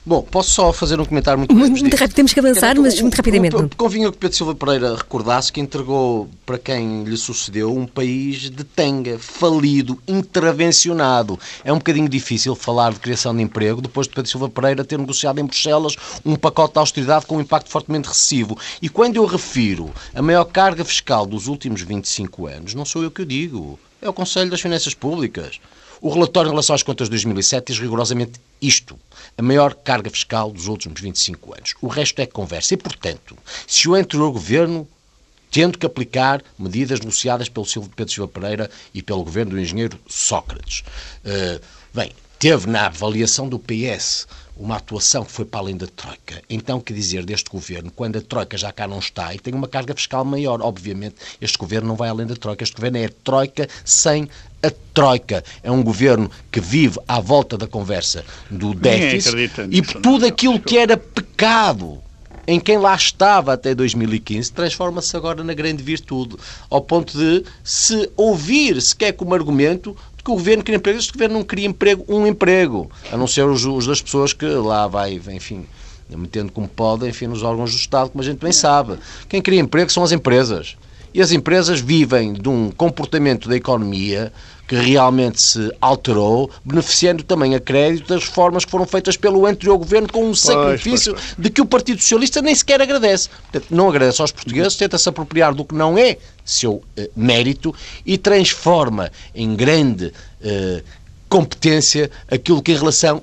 Bom, 0.04 0.24
posso 0.24 0.50
só 0.50 0.74
fazer 0.74 1.00
um 1.00 1.06
comentário 1.06 1.38
muito 1.38 1.54
Muito, 1.54 1.80
muito 1.80 1.96
rápido, 1.96 2.16
temos 2.16 2.34
que 2.34 2.40
avançar, 2.40 2.76
mas 2.80 3.00
muito 3.00 3.16
rapidamente. 3.16 3.56
Convinha 3.78 4.12
que 4.12 4.18
Pedro 4.18 4.36
Silva 4.36 4.56
Pereira 4.56 4.96
recordasse 4.96 5.54
que 5.54 5.62
entregou 5.62 6.28
para 6.44 6.58
quem 6.58 7.04
lhe 7.04 7.16
sucedeu 7.16 7.76
um 7.76 7.86
país 7.86 8.50
de 8.50 8.64
tenga, 8.64 9.20
falido, 9.20 10.02
intervencionado. 10.08 11.40
É 11.64 11.72
um 11.72 11.78
bocadinho 11.78 12.10
difícil 12.10 12.56
falar 12.56 12.94
de 12.94 13.00
criação 13.00 13.36
de 13.36 13.44
emprego 13.44 13.80
depois 13.80 14.08
de 14.08 14.16
Pedro 14.16 14.32
Silva 14.32 14.50
Pereira 14.50 14.84
ter 14.84 14.98
negociado 14.98 15.38
em 15.40 15.46
Bruxelas 15.46 15.96
um 16.26 16.36
pacote 16.36 16.74
de 16.74 16.80
austeridade 16.80 17.28
com 17.28 17.38
um 17.38 17.42
impacto 17.42 17.70
fortemente 17.70 18.08
recessivo. 18.08 18.58
E 18.82 18.90
quando 18.90 19.18
eu 19.18 19.26
refiro 19.26 19.92
a 20.16 20.22
maior 20.22 20.46
carga 20.46 20.84
fiscal 20.84 21.28
dos 21.28 21.46
últimos 21.46 21.82
25 21.84 22.48
anos, 22.48 22.74
não 22.74 22.86
sou 22.86 23.04
eu 23.04 23.12
que 23.12 23.22
o 23.22 23.26
digo, 23.26 23.80
é 24.02 24.10
o 24.10 24.14
Conselho 24.14 24.50
das 24.50 24.62
Finanças 24.62 24.96
Públicas. 24.96 25.60
O 26.02 26.10
relatório 26.10 26.50
em 26.50 26.52
relação 26.52 26.76
às 26.76 26.82
contas 26.82 27.08
de 27.08 27.12
2007 27.12 27.68
diz 27.68 27.80
rigorosamente 27.80 28.42
isto: 28.60 29.00
a 29.38 29.42
maior 29.42 29.76
carga 29.76 30.10
fiscal 30.10 30.52
dos 30.52 30.66
últimos 30.68 31.00
25 31.00 31.54
anos. 31.54 31.76
O 31.80 31.88
resto 31.88 32.20
é 32.20 32.26
conversa. 32.26 32.74
E, 32.74 32.78
portanto, 32.78 33.38
se 33.68 33.88
o 33.88 33.94
anterior 33.94 34.32
governo 34.32 34.88
tendo 35.52 35.78
que 35.78 35.86
aplicar 35.86 36.42
medidas 36.58 37.02
negociadas 37.02 37.50
pelo 37.50 37.66
Pedro 37.66 38.14
Silva 38.14 38.32
Pereira 38.32 38.72
e 38.94 39.04
pelo 39.04 39.24
governo 39.24 39.52
do 39.52 39.60
engenheiro 39.60 40.00
Sócrates. 40.08 40.82
Uh, 41.26 41.62
bem, 41.94 42.14
teve 42.40 42.68
na 42.68 42.86
avaliação 42.86 43.50
do 43.50 43.60
PS 43.60 44.28
uma 44.56 44.78
atuação 44.78 45.26
que 45.26 45.32
foi 45.32 45.46
para 45.46 45.60
além 45.60 45.78
da 45.78 45.88
Troika. 45.88 46.42
Então, 46.50 46.80
que 46.80 46.94
dizer 46.94 47.26
deste 47.26 47.50
governo, 47.50 47.92
quando 47.92 48.18
a 48.18 48.22
Troika 48.22 48.58
já 48.58 48.72
cá 48.72 48.88
não 48.88 49.00
está 49.00 49.34
e 49.34 49.40
tem 49.40 49.54
uma 49.54 49.68
carga 49.68 49.94
fiscal 49.96 50.24
maior? 50.24 50.62
Obviamente, 50.62 51.16
este 51.40 51.58
governo 51.58 51.88
não 51.88 51.96
vai 51.96 52.10
além 52.10 52.28
da 52.28 52.36
Troika. 52.36 52.64
Este 52.64 52.76
governo 52.76 52.98
é 52.98 53.06
a 53.06 53.12
Troika 53.24 53.68
sem 53.84 54.30
a 54.62 54.72
Troika. 54.94 55.44
É 55.64 55.72
um 55.72 55.84
governo 55.84 56.30
que 56.52 56.60
vive 56.60 57.00
à 57.08 57.20
volta 57.20 57.58
da 57.58 57.68
conversa 57.68 58.24
do 58.50 58.74
déficit 58.74 59.52
e 59.72 59.82
tudo 59.82 60.26
aquilo 60.26 60.60
que 60.60 60.78
era 60.78 60.96
pecado 60.96 62.02
em 62.48 62.60
quem 62.60 62.78
lá 62.78 62.96
estava 62.96 63.54
até 63.54 63.74
2015 63.74 64.52
transforma-se 64.52 65.16
agora 65.16 65.44
na 65.44 65.54
grande 65.54 65.84
virtude, 65.84 66.36
ao 66.70 66.82
ponto 66.82 67.18
de 67.18 67.46
se 67.64 68.10
ouvir 68.18 68.82
sequer 68.82 69.14
como 69.14 69.34
argumento 69.34 69.96
que 70.24 70.32
o 70.32 70.36
governo 70.36 70.64
queria 70.64 70.78
emprego, 70.78 71.00
este 71.00 71.14
governo 71.14 71.40
não 71.40 71.44
queria 71.44 71.68
emprego, 71.68 72.06
um 72.08 72.26
emprego, 72.28 72.90
a 73.12 73.18
não 73.18 73.28
ser 73.28 73.46
os, 73.46 73.66
os 73.66 73.88
das 73.88 74.02
pessoas 74.02 74.34
que 74.34 74.46
lá 74.46 74.88
vai, 74.88 75.20
enfim, 75.32 75.66
metendo 76.10 76.52
como 76.52 76.68
pode, 76.68 77.08
enfim, 77.08 77.28
nos 77.28 77.44
órgãos 77.44 77.72
do 77.72 77.78
Estado, 77.78 78.10
como 78.10 78.22
a 78.22 78.26
gente 78.26 78.40
bem 78.40 78.52
sabe. 78.52 78.98
Quem 79.28 79.42
cria 79.42 79.60
emprego 79.60 79.92
são 79.92 80.04
as 80.04 80.12
empresas. 80.12 80.78
E 81.14 81.22
as 81.22 81.32
empresas 81.32 81.82
vivem 81.82 82.34
de 82.34 82.48
um 82.48 82.72
comportamento 82.72 83.50
da 83.50 83.56
economia 83.56 84.32
que 84.72 84.78
realmente 84.78 85.42
se 85.42 85.70
alterou, 85.82 86.50
beneficiando 86.64 87.24
também 87.24 87.54
a 87.56 87.60
crédito 87.60 88.08
das 88.08 88.24
reformas 88.24 88.64
que 88.64 88.72
foram 88.72 88.86
feitas 88.86 89.18
pelo 89.18 89.46
anterior 89.46 89.78
governo 89.78 90.08
com 90.10 90.30
um 90.30 90.34
sacrifício 90.34 91.12
pois, 91.12 91.26
pois, 91.26 91.34
pois. 91.36 91.44
de 91.44 91.50
que 91.50 91.60
o 91.60 91.66
Partido 91.66 92.02
Socialista 92.02 92.42
nem 92.42 92.56
sequer 92.56 92.82
agradece. 92.82 93.28
Portanto, 93.28 93.66
não 93.70 93.90
agradece 93.90 94.22
aos 94.22 94.32
portugueses, 94.32 94.78
tenta 94.78 94.98
se 94.98 95.10
apropriar 95.10 95.54
do 95.54 95.66
que 95.66 95.76
não 95.76 95.98
é 95.98 96.16
seu 96.46 96.82
eh, 96.96 97.10
mérito 97.14 97.76
e 98.06 98.18
transforma 98.18 99.12
em 99.36 99.54
grande 99.58 100.14
eh, 100.42 100.82
competência 101.28 102.10
aquilo 102.30 102.62
que 102.62 102.72
em 102.72 102.78
relação 102.78 103.22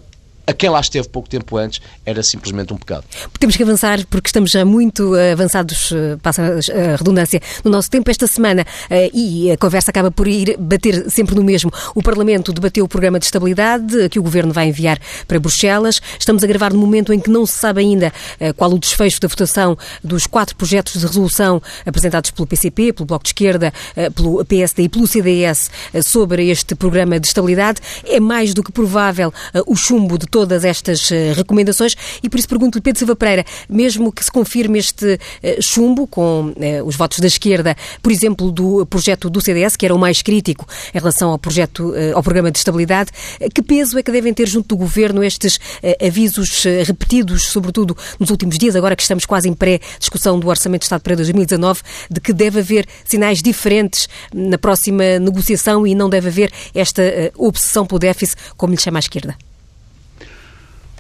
a 0.49 0.53
quem 0.55 0.71
lá 0.71 0.81
esteve 0.81 1.07
pouco 1.09 1.29
tempo 1.29 1.59
antes 1.59 1.83
era 2.07 2.23
simplesmente 2.23 2.73
um 2.73 2.79
pecado. 2.79 3.05
Temos 3.39 3.55
que 3.55 3.63
avançar 3.63 4.05
porque 4.07 4.29
estamos 4.29 4.51
já 4.51 4.65
muito 4.65 5.15
eh, 5.15 5.33
avançados, 5.33 5.93
eh, 5.93 6.17
passa 6.23 6.43
a 6.43 6.97
redundância, 6.97 7.39
no 7.63 7.71
nosso 7.71 7.91
tempo 7.91 8.11
esta 8.11 8.27
semana 8.27 8.67
eh, 8.89 9.11
e 9.13 9.51
a 9.51 9.59
conversa 9.59 9.91
acaba 9.91 10.11
por 10.11 10.27
ir 10.27 10.57
bater 10.59 11.11
sempre 11.11 11.35
no 11.35 11.45
mesmo. 11.45 11.71
O 11.95 12.03
Parlamento 12.03 12.51
debateu 12.51 12.87
o 12.87 12.89
programa 12.89 13.19
de 13.19 13.27
estabilidade 13.27 14.09
que 14.09 14.19
o 14.19 14.23
Governo 14.23 14.51
vai 14.51 14.69
enviar 14.69 14.99
para 15.27 15.39
Bruxelas. 15.39 16.01
Estamos 16.19 16.43
a 16.43 16.47
gravar 16.47 16.73
no 16.73 16.79
momento 16.79 17.13
em 17.13 17.21
que 17.21 17.29
não 17.29 17.45
se 17.45 17.53
sabe 17.53 17.83
ainda 17.83 18.11
qual 18.57 18.73
o 18.73 18.79
desfecho 18.79 19.21
da 19.21 19.29
votação 19.29 19.77
dos 20.03 20.27
quatro 20.27 20.57
projetos 20.57 20.95
de 20.95 21.07
resolução 21.07 21.61
apresentados 21.85 22.31
pelo 22.31 22.47
PCP, 22.47 22.95
pelo 22.95 23.07
Bloco 23.07 23.25
de 23.25 23.31
Esquerda, 23.31 23.73
pelo 24.15 24.43
PSD 24.45 24.85
e 24.85 24.89
pelo 24.89 25.07
CDS 25.07 25.71
sobre 26.03 26.49
este 26.49 26.75
programa 26.75 27.21
de 27.21 27.27
estabilidade. 27.27 27.81
É 28.05 28.19
mais 28.19 28.55
do 28.55 28.63
que 28.63 28.73
provável 28.73 29.33
o 29.67 29.77
chumbo 29.77 30.17
de 30.17 30.27
todas 30.39 30.65
estas 30.65 31.11
eh, 31.11 31.33
recomendações 31.33 31.97
e 32.23 32.29
por 32.29 32.39
isso 32.39 32.49
pergunto-lhe, 32.49 32.81
Pedro 32.81 33.01
Silva 33.01 33.17
Pereira, 33.17 33.45
mesmo 33.69 34.13
que 34.13 34.25
se 34.25 34.31
confirme 34.31 34.79
este 34.79 35.19
eh, 35.43 35.59
chumbo 35.61 36.07
com 36.07 36.55
eh, 36.61 36.81
os 36.81 36.95
votos 36.95 37.19
da 37.19 37.27
esquerda, 37.27 37.77
por 38.01 38.13
exemplo, 38.13 38.53
do 38.53 38.87
projeto 38.87 39.29
do 39.29 39.41
CDS, 39.41 39.75
que 39.75 39.85
era 39.85 39.93
o 39.93 39.99
mais 39.99 40.23
crítico 40.23 40.65
em 40.95 40.99
relação 40.99 41.31
ao 41.31 41.39
projeto, 41.41 41.93
ao 42.15 42.23
programa 42.23 42.53
de 42.53 42.59
estabilidade, 42.59 43.11
que 43.53 43.61
peso 43.63 43.99
é 43.99 44.03
que 44.03 44.13
devem 44.13 44.33
ter 44.33 44.47
junto 44.47 44.69
do 44.69 44.77
Governo 44.77 45.25
estes 45.25 45.59
avisos 46.01 46.63
repetidos, 46.87 47.47
sobretudo 47.47 47.97
nos 48.21 48.31
últimos 48.31 48.59
dias, 48.59 48.77
agora 48.77 48.95
que 48.95 49.03
estamos 49.03 49.27
quase 49.27 49.49
em 49.49 49.55
pré-discussão 49.55 50.39
do 50.39 50.47
Orçamento 50.47 50.83
de 50.83 50.87
Estado 50.87 51.01
para 51.01 51.17
2019, 51.17 51.81
de 52.09 52.21
que 52.21 52.33
deve 52.33 52.61
haver 52.61 52.87
sinais 53.05 53.43
diferentes 53.43 54.09
na 54.33 54.59
próxima 54.59 55.19
negociação 55.19 55.87
e 55.87 55.95
não 55.95 56.09
deve 56.09 56.29
haver 56.29 56.53
esta 56.75 57.03
obsessão 57.37 57.85
pelo 57.85 57.99
déficit, 57.99 58.41
como 58.57 58.73
lhe 58.73 58.81
chama 58.81 58.99
a 58.99 59.01
esquerda? 59.01 59.48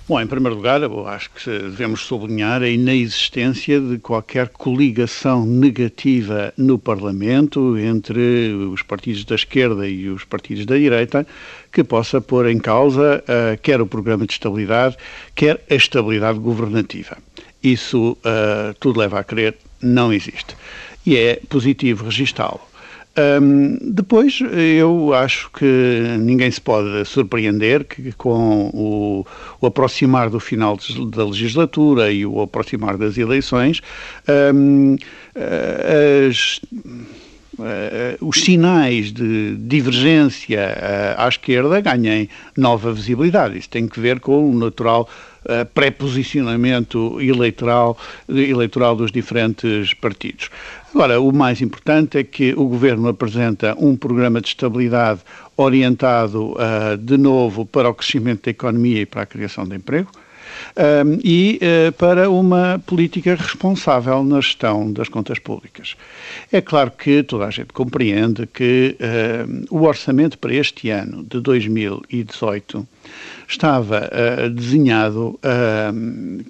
Bom, 0.09 0.18
em 0.18 0.27
primeiro 0.27 0.57
lugar, 0.57 0.81
eu 0.81 1.07
acho 1.07 1.29
que 1.33 1.51
devemos 1.51 2.01
sublinhar 2.01 2.62
a 2.62 2.68
inexistência 2.68 3.79
de 3.79 3.99
qualquer 3.99 4.49
coligação 4.49 5.44
negativa 5.44 6.51
no 6.57 6.79
Parlamento 6.79 7.77
entre 7.77 8.55
os 8.73 8.81
partidos 8.81 9.23
da 9.27 9.35
esquerda 9.35 9.87
e 9.87 10.09
os 10.09 10.25
partidos 10.25 10.64
da 10.64 10.79
direita 10.79 11.27
que 11.71 11.85
possa 11.85 12.23
pôr 12.23 12.49
em 12.49 12.59
causa 12.59 13.23
uh, 13.23 13.61
quer 13.61 13.83
o 13.83 13.87
programa 13.87 14.27
de 14.27 14.33
estabilidade, 14.33 14.97
quer 15.35 15.62
a 15.68 15.75
estabilidade 15.75 16.38
governativa. 16.38 17.18
Isso 17.62 18.12
uh, 18.12 18.73
tudo 18.81 19.01
leva 19.01 19.21
a 19.21 19.25
crer 19.25 19.59
não 19.83 20.11
existe. 20.11 20.57
E 21.05 21.18
é 21.18 21.38
positivo 21.51 22.07
registá-lo. 22.07 22.67
Um, 23.18 23.78
depois, 23.81 24.40
eu 24.76 25.12
acho 25.12 25.50
que 25.50 25.64
ninguém 26.20 26.50
se 26.50 26.61
pode 26.61 27.04
surpreender 27.04 27.85
que 27.85 28.12
com 28.12 28.70
o, 28.72 29.26
o 29.61 29.66
aproximar 29.66 30.31
do 30.31 30.38
final 30.38 30.78
da 31.11 31.24
legislatura 31.24 32.12
e 32.12 32.24
o 32.24 32.40
aproximar 32.40 32.96
das 32.96 33.18
eleições, 33.18 33.81
um, 34.54 34.96
as, 36.28 36.61
Uh, 37.59 38.14
os 38.24 38.40
sinais 38.40 39.12
de 39.12 39.57
divergência 39.57 40.61
uh, 40.61 41.20
à 41.20 41.28
esquerda 41.28 41.81
ganhem 41.81 42.28
nova 42.57 42.92
visibilidade. 42.92 43.59
Isso 43.59 43.68
tem 43.68 43.88
que 43.88 43.98
ver 43.98 44.20
com 44.20 44.48
o 44.48 44.57
natural 44.57 45.09
uh, 45.44 45.66
pré-posicionamento 45.74 47.20
eleitoral, 47.20 47.98
eleitoral 48.28 48.94
dos 48.94 49.11
diferentes 49.11 49.92
partidos. 49.92 50.50
Agora, 50.94 51.20
o 51.20 51.31
mais 51.33 51.61
importante 51.61 52.18
é 52.18 52.24
que 52.24 52.55
o 52.55 52.64
Governo 52.66 53.09
apresenta 53.09 53.77
um 53.79 53.94
programa 53.94 54.40
de 54.40 54.48
estabilidade 54.48 55.20
orientado 55.57 56.53
uh, 56.53 56.96
de 56.96 57.18
novo 57.18 57.66
para 57.66 57.90
o 57.90 57.94
crescimento 57.94 58.44
da 58.44 58.51
economia 58.51 59.03
e 59.03 59.07
para 59.07 59.22
a 59.22 59.27
criação 59.27 59.64
de 59.66 59.77
emprego. 59.77 60.11
Um, 60.77 61.18
e 61.22 61.61
uh, 61.61 61.92
para 61.92 62.31
uma 62.31 62.83
política 62.87 63.35
responsável 63.35 64.22
na 64.24 64.40
gestão 64.40 64.92
das 64.92 65.09
contas 65.09 65.38
públicas. 65.38 65.96
É 66.51 66.61
claro 66.61 66.90
que 66.90 67.22
toda 67.22 67.46
a 67.46 67.51
gente 67.51 67.72
compreende 67.72 68.46
que 68.46 68.96
uh, 68.98 69.66
o 69.74 69.85
orçamento 69.85 70.38
para 70.38 70.55
este 70.55 70.90
ano 70.90 71.22
de 71.22 71.40
2018 71.40 72.87
estava 73.46 74.09
uh, 74.09 74.51
desenhado 74.51 75.38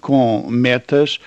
com 0.00 0.46
metas 0.50 1.18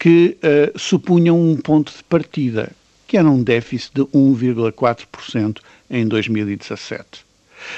que 0.00 0.38
supunham 0.76 1.38
um 1.38 1.56
ponto 1.56 1.92
de 1.92 2.02
partida, 2.02 2.72
que 3.06 3.18
era 3.18 3.30
um 3.30 3.42
déficit 3.42 3.92
de 3.94 4.02
1,4% 4.02 5.58
em 5.90 6.08
2017. 6.08 7.06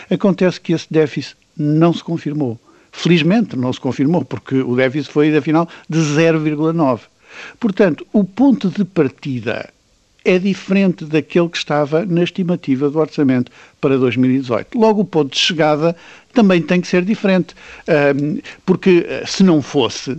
Acontece 0.08 0.61
que 0.61 0.72
esse 0.72 0.87
déficit 0.88 1.37
não 1.56 1.92
se 1.92 2.02
confirmou. 2.02 2.58
Felizmente 2.92 3.56
não 3.56 3.72
se 3.72 3.80
confirmou, 3.80 4.24
porque 4.24 4.54
o 4.56 4.76
déficit 4.76 5.12
foi, 5.12 5.37
afinal, 5.37 5.68
de 5.88 5.98
0,9. 5.98 7.00
Portanto, 7.58 8.06
o 8.12 8.22
ponto 8.22 8.68
de 8.68 8.85
partida 8.85 9.68
é 10.24 10.38
diferente 10.38 11.04
daquele 11.04 11.48
que 11.48 11.56
estava 11.56 12.04
na 12.04 12.22
estimativa 12.22 12.88
do 12.88 12.98
orçamento 12.98 13.50
para 13.80 13.98
2018. 13.98 14.78
Logo, 14.78 15.00
o 15.00 15.04
ponto 15.04 15.32
de 15.32 15.38
chegada 15.38 15.96
também 16.32 16.62
tem 16.62 16.80
que 16.80 16.87
ser 16.87 17.04
diferente, 17.04 17.54
porque 18.64 19.04
eh, 19.08 19.24
se 19.26 19.42
não 19.42 19.61
fosse, 19.61 20.16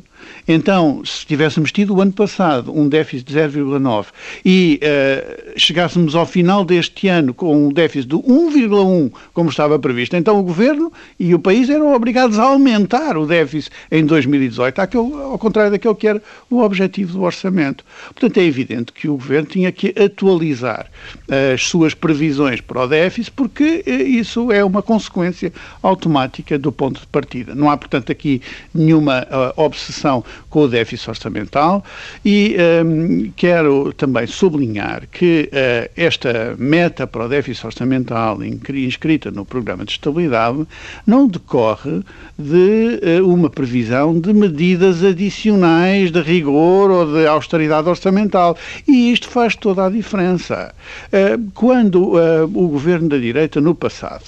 então, 0.47 1.01
se 1.05 1.25
tivéssemos 1.25 1.71
tido 1.71 1.95
o 1.95 2.01
ano 2.01 2.11
passado 2.11 2.77
um 2.77 2.87
déficit 2.87 3.25
de 3.25 3.39
0,9 3.39 4.05
e 4.45 4.79
uh, 4.83 5.59
chegássemos 5.59 6.15
ao 6.15 6.25
final 6.25 6.65
deste 6.65 7.07
ano 7.07 7.33
com 7.33 7.67
um 7.67 7.71
déficit 7.71 8.09
de 8.09 8.15
1,1, 8.15 9.11
como 9.33 9.49
estava 9.49 9.79
previsto, 9.79 10.15
então 10.15 10.39
o 10.39 10.43
Governo 10.43 10.91
e 11.19 11.33
o 11.33 11.39
país 11.39 11.69
eram 11.69 11.93
obrigados 11.93 12.37
a 12.37 12.43
aumentar 12.43 13.17
o 13.17 13.25
déficit 13.25 13.71
em 13.91 14.05
2018, 14.05 14.79
àquele, 14.79 15.13
ao 15.13 15.37
contrário 15.37 15.71
daquele 15.71 15.95
que 15.95 16.07
era 16.07 16.21
o 16.49 16.61
objetivo 16.61 17.13
do 17.13 17.21
orçamento. 17.21 17.85
Portanto, 18.07 18.37
é 18.37 18.43
evidente 18.43 18.91
que 18.91 19.07
o 19.07 19.13
Governo 19.13 19.47
tinha 19.47 19.71
que 19.71 19.93
atualizar 19.99 20.87
uh, 21.29 21.53
as 21.53 21.63
suas 21.63 21.93
previsões 21.93 22.59
para 22.59 22.83
o 22.83 22.87
déficit, 22.87 23.31
porque 23.31 23.83
uh, 23.87 23.89
isso 23.89 24.51
é 24.51 24.63
uma 24.63 24.81
consequência 24.81 25.53
automática 25.81 26.59
do 26.59 26.71
ponto 26.71 26.99
de 26.99 27.07
partida. 27.07 27.55
Não 27.55 27.69
há, 27.69 27.77
portanto, 27.77 28.11
aqui 28.11 28.41
nenhuma 28.73 29.25
obsessão 29.55 30.12
com 30.49 30.63
o 30.63 30.67
déficit 30.67 31.09
orçamental 31.09 31.83
e 32.25 32.55
um, 32.85 33.31
quero 33.35 33.93
também 33.93 34.27
sublinhar 34.27 35.07
que 35.11 35.49
uh, 35.51 35.89
esta 35.95 36.55
meta 36.57 37.07
para 37.07 37.25
o 37.25 37.29
déficit 37.29 37.65
orçamental 37.65 38.39
inscrita 38.43 39.31
no 39.31 39.45
programa 39.45 39.85
de 39.85 39.93
estabilidade 39.93 40.67
não 41.07 41.27
decorre 41.27 42.01
de 42.37 42.99
uh, 43.21 43.27
uma 43.27 43.49
previsão 43.49 44.19
de 44.19 44.33
medidas 44.33 45.03
adicionais 45.03 46.11
de 46.11 46.21
rigor 46.21 46.91
ou 46.91 47.13
de 47.13 47.25
austeridade 47.25 47.87
orçamental 47.87 48.57
e 48.87 49.11
isto 49.11 49.29
faz 49.29 49.55
toda 49.55 49.85
a 49.85 49.89
diferença. 49.89 50.73
Uh, 51.07 51.51
quando 51.53 52.13
o 52.13 52.67
governo 52.67 53.09
da 53.09 53.17
direita 53.17 53.61
no 53.61 53.73
passado 53.73 54.25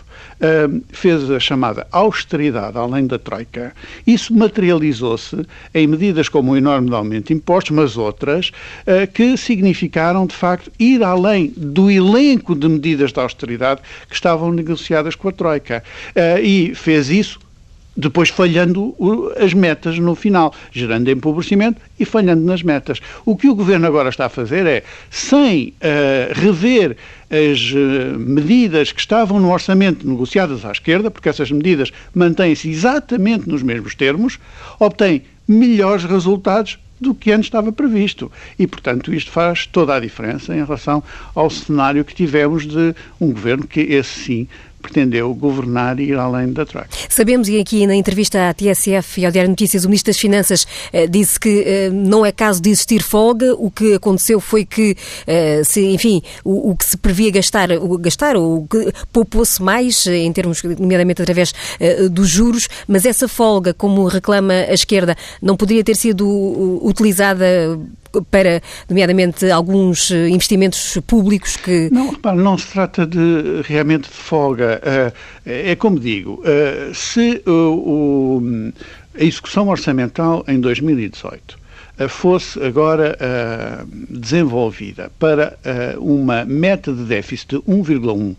fez 0.91 1.29
a 1.29 1.39
chamada 1.39 1.87
austeridade 1.91 2.77
além 2.77 3.07
da 3.07 3.17
Troika, 3.17 3.73
isso 4.05 4.33
materializou-se 4.33 5.45
em 5.73 5.87
medidas 5.87 6.29
como 6.29 6.51
o 6.51 6.57
enorme 6.57 6.93
aumento 6.93 7.27
de 7.27 7.33
impostos, 7.33 7.71
mas 7.71 7.97
outras 7.97 8.49
uh, 8.49 9.11
que 9.13 9.37
significaram, 9.37 10.25
de 10.25 10.35
facto, 10.35 10.71
ir 10.79 11.03
além 11.03 11.53
do 11.55 11.89
elenco 11.89 12.55
de 12.55 12.67
medidas 12.67 13.11
de 13.11 13.19
austeridade 13.19 13.81
que 14.07 14.15
estavam 14.15 14.51
negociadas 14.51 15.15
com 15.15 15.29
a 15.29 15.31
Troika. 15.31 15.83
Uh, 16.15 16.39
e 16.41 16.75
fez 16.75 17.09
isso 17.09 17.44
depois 17.95 18.29
falhando 18.29 18.93
as 19.37 19.53
metas 19.53 19.97
no 19.97 20.15
final, 20.15 20.53
gerando 20.71 21.09
empobrecimento 21.09 21.79
e 21.99 22.05
falhando 22.05 22.43
nas 22.43 22.61
metas. 22.61 22.99
O 23.25 23.35
que 23.35 23.47
o 23.47 23.55
Governo 23.55 23.87
agora 23.87 24.09
está 24.09 24.25
a 24.25 24.29
fazer 24.29 24.65
é, 24.65 24.83
sem 25.09 25.69
uh, 25.69 26.33
rever 26.33 26.97
as 27.29 27.71
uh, 27.71 28.19
medidas 28.19 28.91
que 28.91 28.99
estavam 28.99 29.39
no 29.39 29.51
orçamento 29.51 30.07
negociadas 30.07 30.65
à 30.65 30.71
esquerda, 30.71 31.09
porque 31.09 31.29
essas 31.29 31.49
medidas 31.51 31.91
mantêm-se 32.13 32.69
exatamente 32.69 33.47
nos 33.47 33.63
mesmos 33.63 33.95
termos, 33.95 34.39
obtém 34.79 35.23
melhores 35.47 36.03
resultados 36.03 36.77
do 36.99 37.13
que 37.13 37.31
antes 37.31 37.47
estava 37.47 37.71
previsto. 37.71 38.31
E, 38.57 38.65
portanto, 38.65 39.13
isto 39.13 39.31
faz 39.31 39.65
toda 39.65 39.95
a 39.95 39.99
diferença 39.99 40.55
em 40.55 40.63
relação 40.63 41.03
ao 41.33 41.49
cenário 41.49 42.05
que 42.05 42.15
tivemos 42.15 42.65
de 42.65 42.95
um 43.19 43.31
governo 43.31 43.67
que, 43.67 43.81
esse 43.81 44.19
sim, 44.19 44.47
pretendeu 44.85 45.33
governar 45.33 45.99
e 45.99 46.03
ir 46.03 46.17
além 46.17 46.53
da 46.53 46.65
troika. 46.65 46.89
Sabemos, 47.09 47.49
e 47.49 47.59
aqui 47.59 47.87
na 47.87 47.95
entrevista 47.95 48.49
à 48.49 48.53
TSF 48.53 49.21
e 49.21 49.25
ao 49.25 49.31
Diário 49.31 49.49
Notícias, 49.49 49.83
o 49.83 49.87
Ministro 49.87 50.11
das 50.11 50.19
Finanças 50.19 50.67
eh, 50.93 51.07
disse 51.07 51.39
que 51.39 51.63
eh, 51.65 51.89
não 51.89 52.25
é 52.25 52.31
caso 52.31 52.61
de 52.61 52.69
existir 52.69 53.01
folga, 53.01 53.55
o 53.55 53.71
que 53.71 53.95
aconteceu 53.95 54.39
foi 54.39 54.63
que, 54.63 54.95
eh, 55.25 55.63
se, 55.63 55.85
enfim, 55.87 56.21
o, 56.43 56.71
o, 56.71 56.75
que 56.75 56.85
se 56.85 56.97
previa 56.97 57.31
gastar, 57.31 57.71
o, 57.71 57.97
gastar 57.97 58.37
o 58.37 58.67
que 58.69 58.91
poupou-se 59.11 59.61
mais, 59.61 60.05
em 60.05 60.31
termos, 60.31 60.61
nomeadamente 60.63 61.21
através 61.21 61.53
eh, 61.79 62.07
dos 62.07 62.29
juros, 62.29 62.67
mas 62.87 63.05
essa 63.05 63.27
folga, 63.27 63.73
como 63.73 64.07
reclama 64.07 64.53
a 64.53 64.73
esquerda, 64.73 65.17
não 65.41 65.57
poderia 65.57 65.83
ter 65.83 65.95
sido 65.95 66.25
utilizada 66.83 67.79
para, 68.29 68.61
nomeadamente, 68.89 69.49
alguns 69.49 70.11
eh, 70.11 70.29
investimentos 70.29 70.97
públicos 71.05 71.57
que... 71.57 71.89
Não, 71.91 72.11
repare, 72.11 72.37
não 72.37 72.57
se 72.57 72.67
trata 72.67 73.05
de 73.05 73.61
realmente 73.63 74.09
de 74.09 74.15
folga. 74.15 74.81
Eh, 75.45 75.71
é 75.71 75.75
como 75.75 75.99
digo, 75.99 76.41
eh, 76.45 76.91
se 76.93 77.41
o, 77.47 78.41
a 79.19 79.23
execução 79.23 79.69
orçamental 79.69 80.43
em 80.47 80.59
2018 80.59 81.65
fosse 82.09 82.61
agora 82.61 83.17
uh, 83.17 83.87
desenvolvida 84.09 85.09
para 85.17 85.57
uh, 85.97 86.03
uma 86.03 86.43
meta 86.43 86.91
de 86.91 87.03
déficit 87.03 87.55
de 87.55 87.61
1,1, 87.61 88.35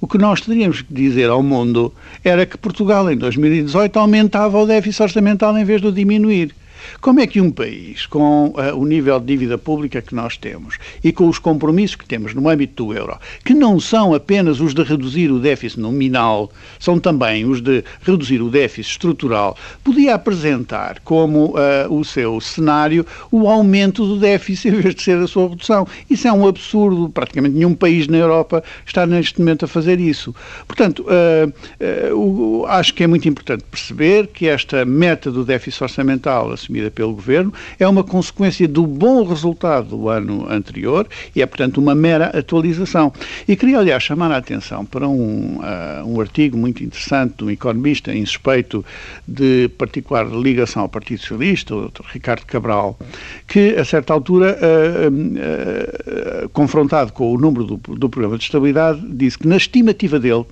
o 0.00 0.06
que 0.06 0.18
nós 0.18 0.40
teríamos 0.40 0.82
que 0.82 0.92
dizer 0.92 1.28
ao 1.28 1.42
mundo 1.42 1.92
era 2.24 2.44
que 2.44 2.56
Portugal 2.56 3.10
em 3.10 3.16
2018 3.16 3.98
aumentava 3.98 4.58
o 4.58 4.66
déficit 4.66 5.02
orçamental 5.02 5.56
em 5.56 5.64
vez 5.64 5.80
de 5.80 5.88
o 5.88 5.92
diminuir. 5.92 6.54
Como 7.00 7.20
é 7.20 7.26
que 7.26 7.40
um 7.40 7.50
país, 7.50 8.06
com 8.06 8.48
uh, 8.48 8.76
o 8.76 8.84
nível 8.84 9.18
de 9.20 9.26
dívida 9.26 9.58
pública 9.58 10.02
que 10.02 10.14
nós 10.14 10.36
temos 10.36 10.78
e 11.02 11.12
com 11.12 11.28
os 11.28 11.38
compromissos 11.38 11.96
que 11.96 12.06
temos 12.06 12.34
no 12.34 12.48
âmbito 12.48 12.84
do 12.84 12.92
euro, 12.92 13.18
que 13.44 13.54
não 13.54 13.78
são 13.80 14.14
apenas 14.14 14.60
os 14.60 14.74
de 14.74 14.82
reduzir 14.82 15.30
o 15.30 15.38
déficit 15.38 15.80
nominal, 15.80 16.50
são 16.78 16.98
também 16.98 17.44
os 17.44 17.60
de 17.60 17.84
reduzir 18.02 18.42
o 18.42 18.50
déficit 18.50 18.92
estrutural, 18.92 19.56
podia 19.82 20.14
apresentar 20.14 21.00
como 21.00 21.54
uh, 21.54 21.92
o 21.92 22.04
seu 22.04 22.40
cenário 22.40 23.06
o 23.30 23.48
aumento 23.48 24.06
do 24.06 24.18
déficit 24.18 24.68
em 24.74 24.80
vez 24.80 24.94
de 24.94 25.02
ser 25.02 25.18
a 25.18 25.26
sua 25.26 25.48
redução? 25.48 25.86
Isso 26.08 26.28
é 26.28 26.32
um 26.32 26.46
absurdo. 26.46 27.08
Praticamente 27.08 27.54
nenhum 27.54 27.74
país 27.74 28.06
na 28.08 28.16
Europa 28.16 28.62
está 28.84 29.06
neste 29.06 29.38
momento 29.38 29.64
a 29.64 29.68
fazer 29.68 30.00
isso. 30.00 30.34
Portanto, 30.66 31.04
uh, 31.06 32.66
acho 32.66 32.94
que 32.94 33.02
é 33.02 33.06
muito 33.06 33.28
importante 33.28 33.64
perceber 33.70 34.28
que 34.28 34.46
esta 34.46 34.84
meta 34.84 35.30
do 35.30 35.44
déficit 35.44 35.82
orçamental 35.82 36.52
assumida 36.52 36.65
assumida 36.66 36.90
pelo 36.90 37.14
Governo, 37.14 37.52
é 37.78 37.86
uma 37.86 38.02
consequência 38.02 38.66
do 38.66 38.86
bom 38.86 39.24
resultado 39.24 39.96
do 39.96 40.08
ano 40.08 40.50
anterior 40.50 41.06
e 41.34 41.40
é, 41.40 41.46
portanto, 41.46 41.78
uma 41.78 41.94
mera 41.94 42.26
atualização. 42.26 43.12
E 43.46 43.56
queria, 43.56 43.78
aliás, 43.78 44.02
chamar 44.02 44.32
a 44.32 44.36
atenção 44.36 44.84
para 44.84 45.08
um, 45.08 45.60
uh, 45.60 46.06
um 46.06 46.20
artigo 46.20 46.56
muito 46.56 46.82
interessante 46.82 47.36
de 47.38 47.44
um 47.44 47.50
economista 47.50 48.14
insuspeito 48.14 48.84
de 49.26 49.70
particular 49.78 50.26
ligação 50.26 50.82
ao 50.82 50.88
Partido 50.88 51.20
Socialista, 51.20 51.74
o 51.74 51.88
Dr. 51.88 52.02
Ricardo 52.12 52.44
Cabral, 52.46 52.98
que, 53.46 53.76
a 53.76 53.84
certa 53.84 54.12
altura, 54.12 54.58
uh, 54.58 56.44
uh, 56.44 56.48
confrontado 56.50 57.12
com 57.12 57.32
o 57.32 57.38
número 57.38 57.64
do, 57.64 57.76
do 57.76 58.08
programa 58.08 58.36
de 58.36 58.44
estabilidade, 58.44 59.00
disse 59.08 59.38
que, 59.38 59.46
na 59.46 59.56
estimativa 59.56 60.18
dele, 60.18 60.44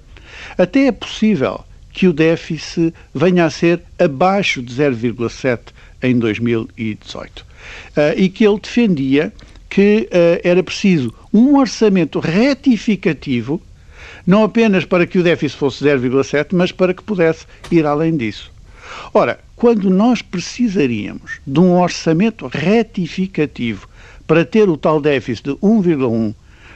até 0.57 0.87
é 0.87 0.93
possível 0.93 1.65
que 1.95 2.09
o 2.09 2.13
déficit 2.13 2.93
venha 3.15 3.47
a 3.47 3.51
ser 3.51 3.81
abaixo 3.99 4.61
de 4.61 4.75
0,7 4.75 5.61
em 6.05 6.19
2018. 6.19 7.41
Uh, 7.41 7.45
ah, 7.97 8.15
e 8.17 8.29
que 8.29 8.47
ele 8.47 8.61
defendia 8.61 9.33
que 9.69 10.09
uh, 10.13 10.41
era 10.45 10.63
preciso 10.63 11.13
um 11.33 11.57
orçamento 11.57 12.21
retificativo, 12.21 13.61
não 14.27 14.45
apenas 14.45 14.85
para 14.85 15.07
que 15.07 15.19
o 15.19 15.23
déficit 15.23 15.59
fosse 15.59 15.85
0,7, 15.85 16.49
mas 16.53 16.71
para 16.71 16.95
que 16.95 17.03
pudesse 17.03 17.47
ir 17.71 17.85
além 17.85 18.17
disso. 18.17 18.53
Ora, 19.13 19.41
quando 19.57 19.91
nós 19.91 20.23
precisaríamos 20.23 21.41
de 21.47 21.59
um 21.59 21.81
orçamento 21.81 22.47
retificativo 22.47 23.89
para 24.27 24.45
ter 24.45 24.69
o 24.69 24.77
tal 24.77 25.01
déficit 25.01 25.51
de 25.51 25.57
1,1, 25.57 26.35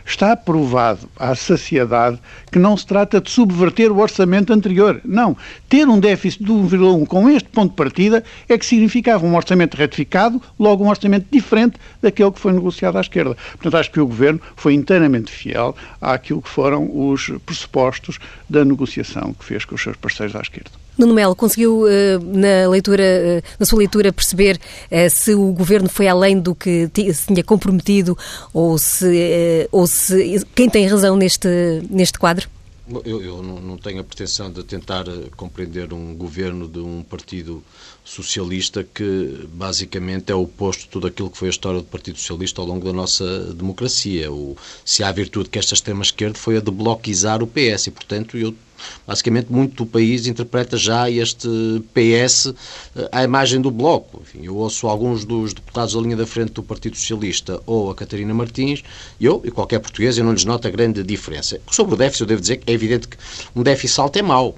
Está 0.09 0.35
provado 0.35 1.07
à 1.19 1.35
saciedade 1.35 2.19
que 2.51 2.59
não 2.59 2.75
se 2.79 2.87
trata 2.87 3.21
de 3.21 3.31
subverter 3.31 3.93
o 3.93 3.99
orçamento 3.99 4.55
anterior. 4.55 5.03
Não. 5.05 5.37
Ter 5.69 5.87
um 5.87 6.01
déficit 6.01 6.43
de 6.43 6.51
1,1 6.51 7.07
com 7.07 7.29
este 7.29 7.47
ponto 7.51 7.73
de 7.73 7.77
partida 7.77 8.25
é 8.49 8.57
que 8.57 8.65
significava 8.65 9.27
um 9.27 9.37
orçamento 9.37 9.77
retificado, 9.77 10.41
logo 10.59 10.83
um 10.83 10.89
orçamento 10.89 11.27
diferente 11.31 11.77
daquele 12.01 12.33
que 12.33 12.41
foi 12.41 12.55
negociado 12.55 12.97
à 12.97 13.03
esquerda. 13.03 13.37
Portanto, 13.53 13.77
acho 13.77 13.91
que 13.91 14.01
o 14.01 14.07
Governo 14.07 14.41
foi 14.57 14.73
inteiramente 14.73 15.31
fiel 15.31 15.77
àquilo 16.01 16.41
que 16.41 16.49
foram 16.49 16.89
os 16.91 17.31
pressupostos 17.45 18.19
da 18.49 18.65
negociação 18.65 19.35
que 19.35 19.45
fez 19.45 19.67
com 19.67 19.75
os 19.75 19.83
seus 19.83 19.97
parceiros 19.99 20.35
à 20.35 20.41
esquerda. 20.41 20.88
Nuno 20.99 21.15
Melo, 21.15 21.37
conseguiu 21.37 21.87
eh, 21.89 22.19
na 22.19 22.69
leitura, 22.69 23.03
eh, 23.03 23.43
na 23.59 23.65
sua 23.65 23.79
leitura 23.79 24.13
perceber 24.13 24.59
eh, 24.91 25.09
se 25.09 25.33
o 25.33 25.53
governo 25.53 25.89
foi 25.89 26.09
além 26.09 26.41
do 26.41 26.57
que 26.57 26.91
se 27.15 27.27
tinha 27.29 27.45
comprometido 27.45 28.19
ou 28.53 28.77
se, 28.77 29.69
ou 29.71 29.87
se 29.87 30.45
quem 30.57 30.69
tem 30.69 30.89
razão 30.89 31.17
neste, 31.17 31.49
neste 31.89 32.19
quadro? 32.19 32.49
Eu, 33.05 33.23
eu 33.23 33.43
não, 33.43 33.61
não, 33.61 33.77
tenho 33.77 34.01
a 34.01 34.05
pretensão 34.05 34.51
de 34.51 34.65
tentar 34.65 35.05
compreender 35.37 35.93
um 35.93 36.15
governo 36.15 36.67
de 36.67 36.79
um 36.79 37.03
partido 37.03 37.63
socialista 38.09 38.83
que 38.83 39.47
basicamente 39.53 40.33
é 40.33 40.35
o 40.35 40.43
oposto 40.43 40.85
de 40.85 40.89
tudo 40.89 41.07
aquilo 41.07 41.31
que 41.31 41.37
foi 41.37 41.49
a 41.49 41.51
história 41.51 41.79
do 41.79 41.87
Partido 41.87 42.19
Socialista 42.19 42.61
ao 42.61 42.67
longo 42.67 42.85
da 42.85 42.93
nossa 42.93 43.53
democracia. 43.53 44.33
O, 44.33 44.57
se 44.85 45.05
há 45.05 45.13
virtude 45.13 45.51
que 45.51 45.59
esta 45.59 45.75
extrema-esquerda 45.75 46.39
foi 46.39 46.57
a 46.57 46.61
de 46.61 46.71
bloquear 46.71 47.43
o 47.43 47.47
PS 47.47 47.89
e, 47.89 47.91
portanto, 47.91 48.39
eu 48.39 48.55
basicamente 49.07 49.53
muito 49.53 49.85
do 49.85 49.87
país 49.87 50.27
interpreta 50.27 50.77
já 50.77 51.11
este 51.11 51.49
PS 51.93 52.55
eh, 52.97 53.09
à 53.13 53.25
imagem 53.25 53.61
do 53.61 53.71
Bloco. 53.71 54.23
Enfim, 54.23 54.47
eu 54.47 54.57
ouço 54.57 54.87
alguns 54.87 55.25
dos 55.27 55.53
deputados 55.53 55.95
da 55.95 56.01
linha 56.01 56.17
da 56.17 56.27
frente 56.27 56.53
do 56.53 56.63
Partido 56.63 56.97
Socialista 56.97 57.61
ou 57.67 57.91
a 57.91 57.95
Catarina 57.95 58.33
Martins, 58.33 58.83
eu 59.21 59.43
e 59.45 59.51
qualquer 59.51 59.81
português, 59.81 60.17
eu 60.17 60.25
não 60.25 60.33
lhes 60.33 60.45
noto 60.45 60.67
a 60.67 60.71
grande 60.71 61.03
diferença. 61.03 61.61
Sobre 61.71 61.95
o 61.95 61.97
déficit, 61.97 62.23
eu 62.23 62.27
devo 62.27 62.41
dizer 62.41 62.57
que 62.57 62.71
é 62.71 62.75
evidente 62.75 63.09
que 63.09 63.17
um 63.55 63.63
déficit 63.63 64.01
alto 64.01 64.19
é 64.19 64.23
mau. 64.23 64.57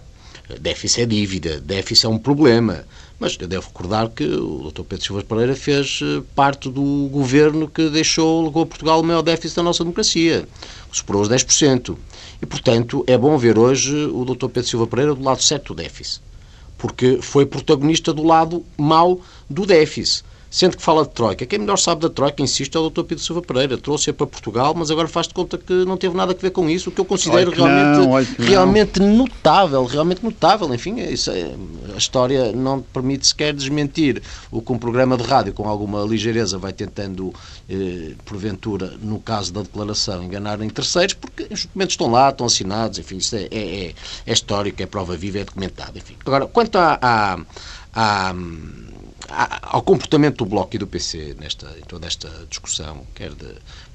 Déficit 0.60 1.02
é 1.02 1.06
dívida, 1.06 1.60
déficit 1.60 2.06
é 2.06 2.08
um 2.08 2.18
problema. 2.18 2.84
Mas 3.20 3.36
eu 3.38 3.46
devo 3.46 3.66
recordar 3.66 4.08
que 4.08 4.24
o 4.24 4.72
Dr. 4.72 4.82
Pedro 4.82 5.04
Silva 5.04 5.22
Pereira 5.22 5.54
fez 5.54 6.00
eh, 6.02 6.22
parte 6.34 6.70
do 6.70 7.06
governo 7.12 7.68
que 7.68 7.90
deixou, 7.90 8.46
levou 8.46 8.62
a 8.62 8.66
Portugal 8.66 8.98
o 8.98 9.04
maior 9.04 9.20
déficit 9.20 9.56
da 9.56 9.62
nossa 9.62 9.84
democracia, 9.84 10.48
superou 10.90 11.20
os 11.20 11.28
10%. 11.28 11.98
E, 12.40 12.46
portanto, 12.46 13.04
é 13.06 13.18
bom 13.18 13.36
ver 13.36 13.58
hoje 13.58 13.94
o 14.06 14.24
Dr. 14.24 14.48
Pedro 14.48 14.70
Silva 14.70 14.86
Pereira 14.86 15.14
do 15.14 15.22
lado 15.22 15.42
certo 15.42 15.74
do 15.74 15.82
déficit, 15.82 16.22
porque 16.78 17.18
foi 17.20 17.44
protagonista 17.44 18.10
do 18.10 18.22
lado 18.22 18.64
mau 18.78 19.20
do 19.50 19.66
déficit. 19.66 20.24
Sendo 20.50 20.76
que 20.76 20.82
fala 20.82 21.04
de 21.04 21.10
Troika. 21.10 21.46
Quem 21.46 21.60
melhor 21.60 21.76
sabe 21.76 22.00
da 22.00 22.10
Troika, 22.10 22.42
insisto, 22.42 22.76
é 22.76 22.80
o 22.80 22.90
Dr. 22.90 23.04
Pedro 23.04 23.22
Silva 23.22 23.40
Pereira. 23.40 23.78
Trouxe-a 23.78 24.12
para 24.12 24.26
Portugal, 24.26 24.74
mas 24.76 24.90
agora 24.90 25.06
faz 25.06 25.28
de 25.28 25.34
conta 25.34 25.56
que 25.56 25.72
não 25.84 25.96
teve 25.96 26.16
nada 26.16 26.32
a 26.32 26.34
ver 26.34 26.50
com 26.50 26.68
isso, 26.68 26.90
o 26.90 26.92
que 26.92 27.00
eu 27.00 27.04
considero 27.04 27.52
realmente, 27.52 28.36
não, 28.36 28.44
realmente 28.44 29.00
notável, 29.00 29.84
realmente 29.84 30.24
notável. 30.24 30.74
Enfim, 30.74 31.00
é, 31.00 31.14
a 31.94 31.96
história 31.96 32.50
não 32.50 32.80
permite 32.80 33.28
sequer 33.28 33.54
desmentir 33.54 34.20
o 34.50 34.60
que 34.60 34.72
um 34.72 34.78
programa 34.78 35.16
de 35.16 35.22
rádio, 35.22 35.52
com 35.52 35.68
alguma 35.68 36.02
ligeireza, 36.02 36.58
vai 36.58 36.72
tentando, 36.72 37.32
eh, 37.68 38.14
porventura, 38.24 38.94
no 39.00 39.20
caso 39.20 39.52
da 39.52 39.62
declaração, 39.62 40.24
enganar 40.24 40.60
em 40.60 40.68
terceiros, 40.68 41.14
porque 41.14 41.46
os 41.48 41.64
documentos 41.64 41.92
estão 41.92 42.10
lá, 42.10 42.30
estão 42.30 42.46
assinados, 42.46 42.98
enfim, 42.98 43.18
isso 43.18 43.36
é, 43.36 43.46
é, 43.52 43.94
é 44.26 44.32
histórico, 44.32 44.82
é 44.82 44.86
prova 44.86 45.16
viva, 45.16 45.38
é 45.38 45.44
documentado. 45.44 45.96
Enfim. 45.96 46.16
Agora, 46.26 46.46
quanto 46.48 46.76
à, 46.76 46.98
à, 47.00 47.38
à 47.94 48.34
ao 49.30 49.82
comportamento 49.82 50.38
do 50.38 50.46
Bloco 50.46 50.74
e 50.74 50.78
do 50.78 50.86
PC 50.86 51.36
nesta, 51.38 51.66
em 51.78 51.82
toda 51.82 52.06
esta 52.06 52.28
discussão, 52.48 53.06
quer 53.14 53.32
de 53.34 53.46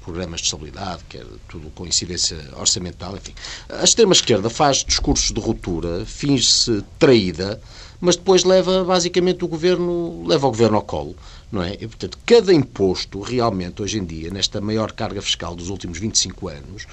programas 0.02 0.40
de 0.40 0.46
estabilidade, 0.46 1.02
quer 1.08 1.26
tudo 1.48 1.70
com 1.70 1.86
incidência 1.86 2.38
orçamental, 2.56 3.16
enfim. 3.16 3.34
A 3.68 3.84
extrema-esquerda 3.84 4.48
faz 4.48 4.78
discursos 4.78 5.32
de 5.32 5.40
ruptura, 5.40 6.04
finge-se 6.06 6.82
traída, 6.98 7.60
mas 8.00 8.16
depois 8.16 8.44
leva 8.44 8.84
basicamente 8.84 9.44
o 9.44 9.48
governo, 9.48 10.24
leva 10.26 10.46
o 10.46 10.50
governo 10.50 10.76
ao 10.76 10.82
colo, 10.82 11.16
não 11.50 11.62
é? 11.62 11.74
E, 11.74 11.86
portanto, 11.86 12.18
cada 12.24 12.52
imposto 12.52 13.20
realmente 13.20 13.82
hoje 13.82 13.98
em 13.98 14.04
dia, 14.04 14.30
nesta 14.30 14.60
maior 14.60 14.92
carga 14.92 15.20
fiscal 15.22 15.54
dos 15.54 15.68
últimos 15.68 15.98
25 15.98 16.48
anos, 16.48 16.86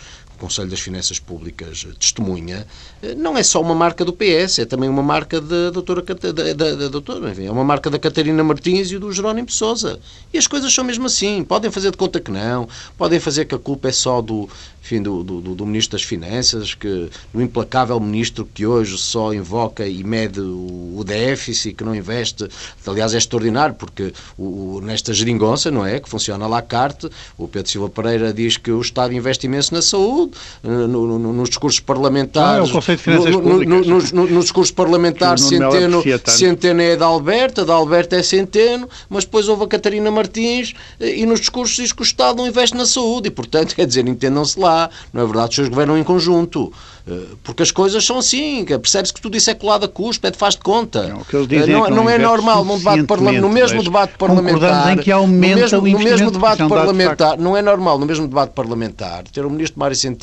Conselho 0.43 0.69
das 0.69 0.81
Finanças 0.81 1.19
Públicas 1.19 1.87
testemunha, 1.97 2.67
eh, 3.01 3.15
não 3.15 3.37
é 3.37 3.43
só 3.43 3.61
uma 3.61 3.73
marca 3.73 4.03
do 4.03 4.11
PS, 4.11 4.59
é 4.59 4.65
também 4.65 4.89
uma 4.89 5.01
marca 5.01 5.39
da 5.39 5.69
doutora, 5.69 6.01
da, 6.01 6.53
da, 6.53 6.75
da 6.75 6.87
doutora 6.89 7.31
enfim, 7.31 7.45
é 7.45 7.51
uma 7.51 7.63
marca 7.63 7.89
da 7.89 7.97
Catarina 7.97 8.43
Martins 8.43 8.91
e 8.91 8.97
do 8.99 9.09
Jerónimo 9.09 9.47
de 9.47 9.53
Sousa. 9.53 10.01
E 10.33 10.37
as 10.37 10.45
coisas 10.45 10.73
são 10.73 10.83
mesmo 10.83 11.05
assim. 11.05 11.45
Podem 11.45 11.71
fazer 11.71 11.91
de 11.91 11.97
conta 11.97 12.19
que 12.19 12.29
não, 12.29 12.67
podem 12.97 13.21
fazer 13.21 13.45
que 13.45 13.55
a 13.55 13.57
culpa 13.57 13.87
é 13.87 13.93
só 13.93 14.21
do, 14.21 14.49
enfim, 14.83 15.01
do, 15.01 15.23
do, 15.23 15.55
do 15.55 15.65
Ministro 15.65 15.97
das 15.97 16.05
Finanças, 16.05 16.73
que 16.73 17.09
no 17.33 17.41
implacável 17.41 17.97
Ministro 18.01 18.45
que 18.45 18.65
hoje 18.65 18.97
só 18.97 19.33
invoca 19.33 19.87
e 19.87 20.03
mede 20.03 20.41
o, 20.41 20.95
o 20.97 21.03
déficit, 21.05 21.73
que 21.73 21.85
não 21.85 21.95
investe. 21.95 22.49
Aliás, 22.85 23.13
é 23.13 23.17
extraordinário, 23.17 23.75
porque 23.75 24.11
o, 24.37 24.81
nesta 24.83 25.13
geringonça, 25.13 25.71
não 25.71 25.85
é? 25.85 26.01
Que 26.01 26.09
funciona 26.09 26.45
lá 26.47 26.57
a 26.57 26.61
carte, 26.61 27.09
o 27.37 27.47
Pedro 27.47 27.71
Silva 27.71 27.89
Pereira 27.89 28.33
diz 28.33 28.57
que 28.57 28.71
o 28.71 28.81
Estado 28.81 29.13
investe 29.13 29.45
imenso 29.45 29.73
na 29.73 29.81
saúde, 29.81 30.32
no, 30.63 30.87
no, 30.87 31.33
nos 31.33 31.49
discursos 31.49 31.79
parlamentares. 31.79 32.69
Ah, 32.73 33.11
é 33.11 33.19
o 33.19 33.41
no, 33.41 33.63
no, 33.63 34.27
nos, 34.27 34.43
discursos 34.43 34.71
parlamentares, 34.71 35.43
Centeno, 35.43 36.03
Centeno 36.25 36.81
é 36.81 36.95
da 36.95 37.05
Alberta, 37.05 37.65
da 37.65 37.73
Alberta 37.73 38.15
é 38.15 38.23
Centeno, 38.23 38.87
mas 39.09 39.25
depois 39.25 39.47
houve 39.47 39.63
a 39.63 39.67
Catarina 39.67 40.09
Martins 40.11 40.73
eh, 40.99 41.19
e 41.19 41.25
nos 41.25 41.39
discursos 41.39 41.75
diz 41.75 41.91
que 41.91 42.01
o 42.01 42.03
Estado 42.03 42.37
não 42.37 42.47
investe 42.47 42.75
na 42.75 42.85
saúde 42.85 43.27
e, 43.27 43.31
portanto, 43.31 43.73
quer 43.75 43.85
dizer, 43.85 44.07
entendam-se 44.07 44.59
lá 44.59 44.89
não 45.11 45.21
é 45.21 45.25
verdade? 45.25 45.49
Os 45.49 45.55
seus 45.55 45.69
governam 45.69 45.97
em 45.97 46.03
conjunto. 46.03 46.71
Eh, 47.05 47.35
porque 47.43 47.63
as 47.63 47.71
coisas 47.71 48.05
são 48.05 48.17
assim, 48.17 48.63
percebe-se 48.65 49.13
que 49.13 49.21
tudo 49.21 49.35
isso 49.35 49.49
é 49.49 49.53
colado 49.53 49.85
a 49.85 49.87
custo, 49.89 50.25
é 50.25 50.31
de 50.31 50.37
faz 50.37 50.55
de 50.55 50.61
conta. 50.61 51.07
Não, 51.07 51.19
é 51.19 51.67
não, 51.67 51.85
é 51.85 51.89
não 51.89 52.09
é 52.09 52.17
normal 52.17 52.63
num 52.63 52.77
debate 52.77 53.01
no 53.41 53.49
mesmo 53.49 53.83
debate 53.83 54.13
parlamentar. 54.17 54.93
Em 54.93 54.97
que 54.97 55.11
aumenta 55.11 55.75
no 55.75 55.81
mesmo, 55.81 55.99
no 55.99 55.99
mesmo 55.99 56.31
debate 56.31 56.67
parlamentar, 56.67 57.37
não 57.37 57.57
é 57.57 57.61
normal 57.61 57.99
no 57.99 58.05
mesmo 58.05 58.27
debate 58.27 58.51
parlamentar 58.51 59.23
ter 59.27 59.45
o 59.45 59.49
ministro 59.49 59.79
Mário 59.79 59.95
Centeno 59.95 60.22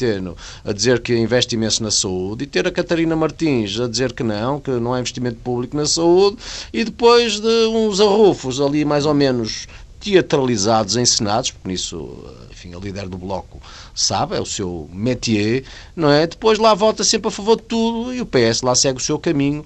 a 0.65 0.73
dizer 0.73 1.01
que 1.01 1.17
investe 1.17 1.55
imenso 1.55 1.83
na 1.83 1.91
saúde 1.91 2.45
e 2.45 2.47
ter 2.47 2.67
a 2.67 2.71
Catarina 2.71 3.17
Martins 3.17 3.79
a 3.81 3.89
dizer 3.89 4.13
que 4.13 4.23
não, 4.23 4.61
que 4.61 4.71
não 4.71 4.95
há 4.95 5.01
investimento 5.01 5.39
público 5.41 5.77
na 5.77 5.87
saúde 5.87 6.39
e 6.73 6.85
depois 6.85 7.41
de 7.41 7.67
uns 7.67 8.01
arrufos 8.01 8.61
ali 8.61 8.85
mais 8.85 9.07
ou 9.07 9.15
menos 9.15 9.67
teatralizados, 10.01 10.97
encenados, 10.97 11.51
porque 11.51 11.69
nisso, 11.69 12.25
enfim, 12.51 12.75
a 12.75 12.79
líder 12.79 13.09
do 13.09 13.19
Bloco 13.19 13.61
sabe, 13.95 14.35
é 14.35 14.41
o 14.41 14.47
seu 14.47 14.89
métier, 14.93 15.65
não 15.95 16.11
é? 16.11 16.27
Depois 16.27 16.59
lá 16.59 16.73
vota 16.75 17.05
sempre 17.05 17.29
a 17.29 17.31
favor 17.31 17.57
de 17.57 17.65
tudo 17.65 18.15
e 18.15 18.21
o 18.21 18.27
PS 18.27 18.63
lá 18.63 18.75
segue 18.75 18.99
o 18.99 19.03
seu 19.03 19.19
caminho, 19.19 19.65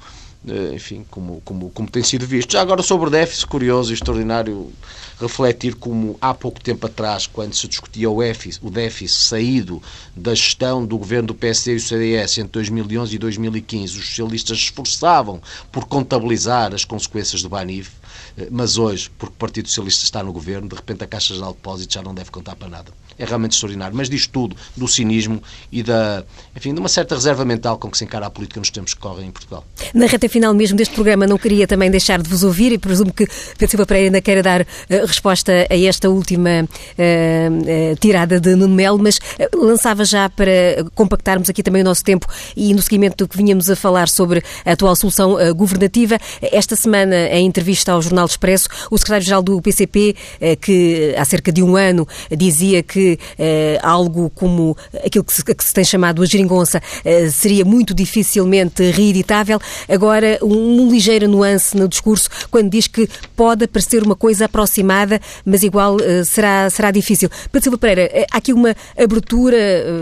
enfim, 0.74 1.07
como, 1.11 1.40
como, 1.44 1.70
como 1.70 1.90
tem 1.90 2.02
sido 2.02 2.26
visto. 2.26 2.52
Já 2.52 2.61
agora 2.61 2.83
sobre 2.83 3.09
o 3.09 3.11
déficit, 3.11 3.46
curioso 3.46 3.92
e 3.92 3.94
extraordinário 3.94 4.70
refletir 5.18 5.74
como 5.74 6.18
há 6.20 6.35
pouco 6.35 6.61
tempo 6.61 6.87
atrás, 6.87 7.26
quando 7.26 7.54
se 7.54 7.66
discutia 7.66 8.11
o 8.11 8.20
déficit, 8.20 8.64
o 8.64 8.70
déficit 8.70 9.26
saído 9.26 9.83
da 10.14 10.35
gestão 10.35 10.85
do 10.85 10.98
governo 10.98 11.28
do 11.28 11.35
PSD 11.35 11.72
e 11.72 11.76
do 11.76 11.83
CDS 11.83 12.38
entre 12.38 12.52
2011 12.52 13.14
e 13.14 13.18
2015, 13.18 13.98
os 13.98 14.09
socialistas 14.09 14.59
esforçavam 14.59 15.40
por 15.72 15.87
contabilizar 15.87 16.74
as 16.74 16.85
consequências 16.85 17.42
do 17.42 17.48
Banif, 17.48 17.90
eh, 17.90 18.04
mas 18.50 18.77
hoje, 18.79 19.11
porque 19.18 19.35
o 19.35 19.38
Partido 19.38 19.68
Socialista 19.68 20.05
está 20.05 20.22
no 20.22 20.33
governo, 20.33 20.68
de 20.68 20.74
repente 20.74 21.05
a 21.05 21.07
Caixa 21.07 21.35
de 21.35 21.40
Depósitos 21.40 21.94
já 21.94 22.03
não 22.03 22.14
deve 22.14 22.31
contar 22.31 22.57
para 22.57 22.68
nada 22.68 22.92
é 23.18 23.24
realmente 23.24 23.53
extraordinário. 23.53 23.96
Mas 23.96 24.09
diz 24.09 24.27
tudo 24.27 24.57
do 24.77 24.87
cinismo 24.88 25.42
e 25.70 25.83
da, 25.83 26.24
enfim, 26.57 26.74
de 26.74 26.81
uma 26.81 26.88
certa 26.88 27.14
reserva 27.14 27.44
mental 27.44 27.79
com 27.79 27.90
que 27.90 27.98
se 27.98 28.05
encara 28.05 28.27
a 28.27 28.31
política 28.31 28.61
nos 28.61 28.70
tempos 28.70 28.94
que 28.94 29.00
correm 29.00 29.29
em 29.29 29.31
Portugal. 29.31 29.64
Na 29.92 30.07
reta 30.07 30.29
final 30.29 30.55
mesmo 30.55 30.77
deste 30.77 30.94
programa, 30.94 31.27
não 31.27 31.38
queria 31.38 31.66
também 31.66 31.90
deixar 31.90 32.20
de 32.20 32.29
vos 32.29 32.42
ouvir 32.42 32.72
e 32.72 32.79
presumo 32.79 33.12
que 33.12 33.27
Pedro 33.59 33.70
Silva 33.70 33.87
Pereira 33.87 34.09
ainda 34.09 34.20
queira 34.20 34.42
dar 34.42 34.62
uh, 34.62 34.66
resposta 35.07 35.66
a 35.70 35.77
esta 35.77 36.11
última 36.11 36.64
uh, 36.64 37.96
tirada 38.00 38.40
de 38.40 38.55
Nuno 38.55 38.74
Melo, 38.74 38.98
mas 38.98 39.20
lançava 39.55 40.05
já 40.05 40.29
para 40.29 40.85
compactarmos 40.94 41.48
aqui 41.48 41.62
também 41.62 41.83
o 41.83 41.85
nosso 41.85 42.05
tempo 42.05 42.27
e 42.57 42.74
no 42.74 42.83
seguimento 42.83 43.24
do 43.24 43.29
que 43.29 43.37
vinhamos 43.37 43.70
a 43.70 43.77
falar 43.77 44.09
sobre 44.09 44.42
a 44.64 44.72
atual 44.72 44.96
solução 44.96 45.37
governativa. 45.55 46.18
Esta 46.40 46.77
semana, 46.77 47.29
em 47.29 47.46
entrevista 47.46 47.92
ao 47.92 48.00
Jornal 48.05 48.27
Expresso, 48.27 48.69
o 48.90 48.99
secretário-geral 48.99 49.43
do 49.43 49.61
PCP, 49.61 50.14
que 50.61 51.14
há 51.17 51.25
cerca 51.25 51.53
de 51.53 51.62
um 51.62 51.77
ano 51.77 52.07
dizia 52.31 52.83
que 52.83 53.19
eh, 53.38 53.79
algo 53.83 54.31
como 54.31 54.77
aquilo 55.05 55.25
que 55.25 55.33
se, 55.33 55.45
que 55.45 55.64
se, 55.64 55.73
tem 55.73 55.85
chamado 55.85 56.23
a 56.23 56.27
geringonça 56.27 56.81
eh, 57.05 57.29
seria 57.31 57.64
muito 57.64 57.95
dificilmente 57.95 58.90
reeditável. 58.90 59.61
Agora, 59.88 60.38
um, 60.43 60.83
um 60.83 60.90
ligeiro 60.90 61.29
nuance 61.29 61.77
no 61.77 61.88
discurso 61.88 62.29
quando 62.51 62.71
diz 62.71 62.87
que 62.87 63.09
pode 63.37 63.67
parecer 63.67 64.03
uma 64.03 64.17
coisa 64.17 64.45
aproximada, 64.47 65.21
mas 65.45 65.62
igual 65.62 65.97
eh, 66.01 66.25
será, 66.25 66.69
será 66.71 66.90
difícil. 66.90 67.29
Pedro 67.51 67.65
Silva 67.65 67.79
Pereira, 67.79 68.27
há 68.31 68.37
aqui 68.37 68.52
uma 68.52 68.75
abertura 68.96 69.57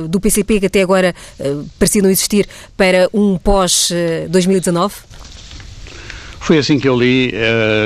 do 0.09 0.21
PCP 0.21 0.61
que 0.61 0.67
até 0.67 0.83
agora 0.83 1.15
parecia 1.79 2.03
não 2.03 2.11
existir 2.11 2.49
para 2.77 3.09
um 3.13 3.39
pós-2019? 3.39 4.93
Foi 6.43 6.59
assim 6.59 6.77
que 6.77 6.89
eu 6.89 6.99
li 6.99 7.33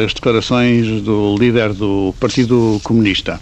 as 0.03 0.15
declarações 0.15 1.03
do 1.03 1.37
líder 1.37 1.75
do 1.75 2.15
Partido 2.19 2.81
Comunista. 2.83 3.39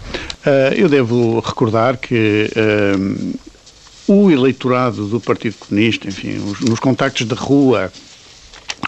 eu 0.75 0.89
devo 0.89 1.39
recordar 1.39 1.95
que 1.95 2.49
o 4.05 4.29
eleitorado 4.29 5.07
do 5.07 5.21
Partido 5.21 5.55
Comunista, 5.57 6.09
enfim, 6.09 6.33
nos 6.67 6.79
contactos 6.81 7.25
de 7.25 7.33
rua 7.33 7.93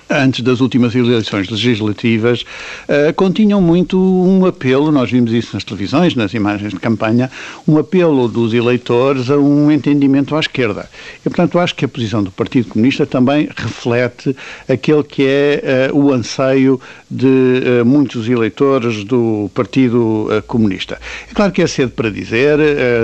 antes 0.09 0.41
das 0.41 0.61
últimas 0.61 0.95
eleições 0.95 1.49
legislativas, 1.49 2.41
uh, 2.41 3.13
continham 3.15 3.61
muito 3.61 3.97
um 3.97 4.45
apelo, 4.45 4.91
nós 4.91 5.11
vimos 5.11 5.31
isso 5.31 5.51
nas 5.53 5.63
televisões, 5.63 6.15
nas 6.15 6.33
imagens 6.33 6.73
de 6.73 6.79
campanha, 6.79 7.29
um 7.67 7.77
apelo 7.77 8.27
dos 8.27 8.53
eleitores 8.53 9.29
a 9.29 9.37
um 9.37 9.71
entendimento 9.71 10.35
à 10.35 10.39
esquerda. 10.39 10.89
E, 11.25 11.29
portanto, 11.29 11.59
acho 11.59 11.75
que 11.75 11.85
a 11.85 11.87
posição 11.87 12.23
do 12.23 12.31
Partido 12.31 12.69
Comunista 12.69 13.05
também 13.05 13.49
reflete 13.55 14.35
aquele 14.67 15.03
que 15.03 15.25
é 15.25 15.91
uh, 15.91 15.97
o 15.97 16.13
anseio 16.13 16.79
de 17.09 17.27
uh, 17.27 17.85
muitos 17.85 18.27
eleitores 18.29 19.03
do 19.03 19.49
Partido 19.53 20.27
Comunista. 20.47 20.99
É 21.29 21.33
claro 21.33 21.51
que 21.51 21.61
é 21.61 21.67
cedo 21.67 21.91
para 21.91 22.09
dizer, 22.09 22.57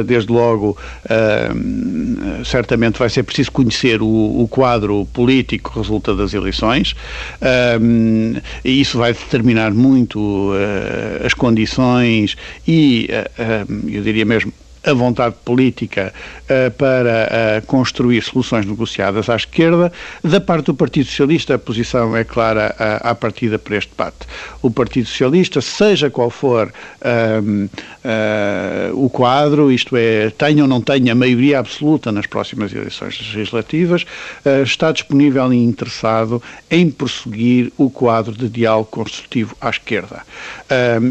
desde 0.06 0.32
logo, 0.32 0.78
certamente 2.46 3.00
vai 3.00 3.10
ser 3.10 3.24
preciso 3.24 3.52
conhecer 3.52 4.02
o, 4.02 4.08
o 4.08 4.48
quadro 4.48 5.06
político 5.14 5.72
resulta 5.76 6.16
das 6.16 6.34
eleições, 6.34 6.93
um, 7.82 8.36
e 8.64 8.82
isso 8.82 8.98
vai 8.98 9.14
determinar 9.14 9.72
muito 9.74 10.20
uh, 10.52 11.26
as 11.26 11.34
condições 11.34 12.36
e, 12.68 13.10
uh, 13.12 13.90
eu 13.90 14.02
diria 14.02 14.26
mesmo, 14.26 14.54
a 14.84 14.94
vontade 14.94 15.36
política 15.46 16.14
uh, 16.44 16.72
para 16.72 17.62
uh, 17.62 17.66
construir 17.66 18.22
soluções 18.22 18.66
negociadas 18.66 19.30
à 19.30 19.36
esquerda. 19.36 19.92
Da 20.24 20.42
parte 20.42 20.66
do 20.66 20.74
Partido 20.74 21.06
Socialista, 21.06 21.56
a 21.56 21.60
posição 21.60 22.16
é 22.16 22.24
clara 22.24 22.76
uh, 22.80 23.08
à 23.08 23.16
partida 23.16 23.58
para 23.58 23.78
este 23.78 23.90
debate. 23.92 24.28
O 24.62 24.70
Partido 24.70 25.08
Socialista, 25.08 25.62
seja 25.62 26.10
qual 26.10 26.30
for 26.30 26.72
uh, 27.02 27.70
o 28.94 29.10
quadro, 29.10 29.72
isto 29.72 29.96
é, 29.96 30.30
tenha 30.30 30.64
ou 30.64 30.68
não 30.68 30.82
tenha 30.82 31.16
maioria 31.16 31.60
absoluta 31.60 32.12
nas 32.12 32.26
próximas 32.26 32.74
eleições 32.74 33.18
legislativas, 33.34 34.06
está 34.64 34.92
disponível 34.92 35.54
e 35.54 35.64
interessado 35.64 36.44
em 36.70 36.92
prosseguir 36.92 37.72
o 37.78 37.90
quadro 37.90 38.34
de 38.34 38.50
diálogo 38.50 38.90
construtivo 38.90 39.56
à 39.62 39.70
esquerda. 39.70 40.24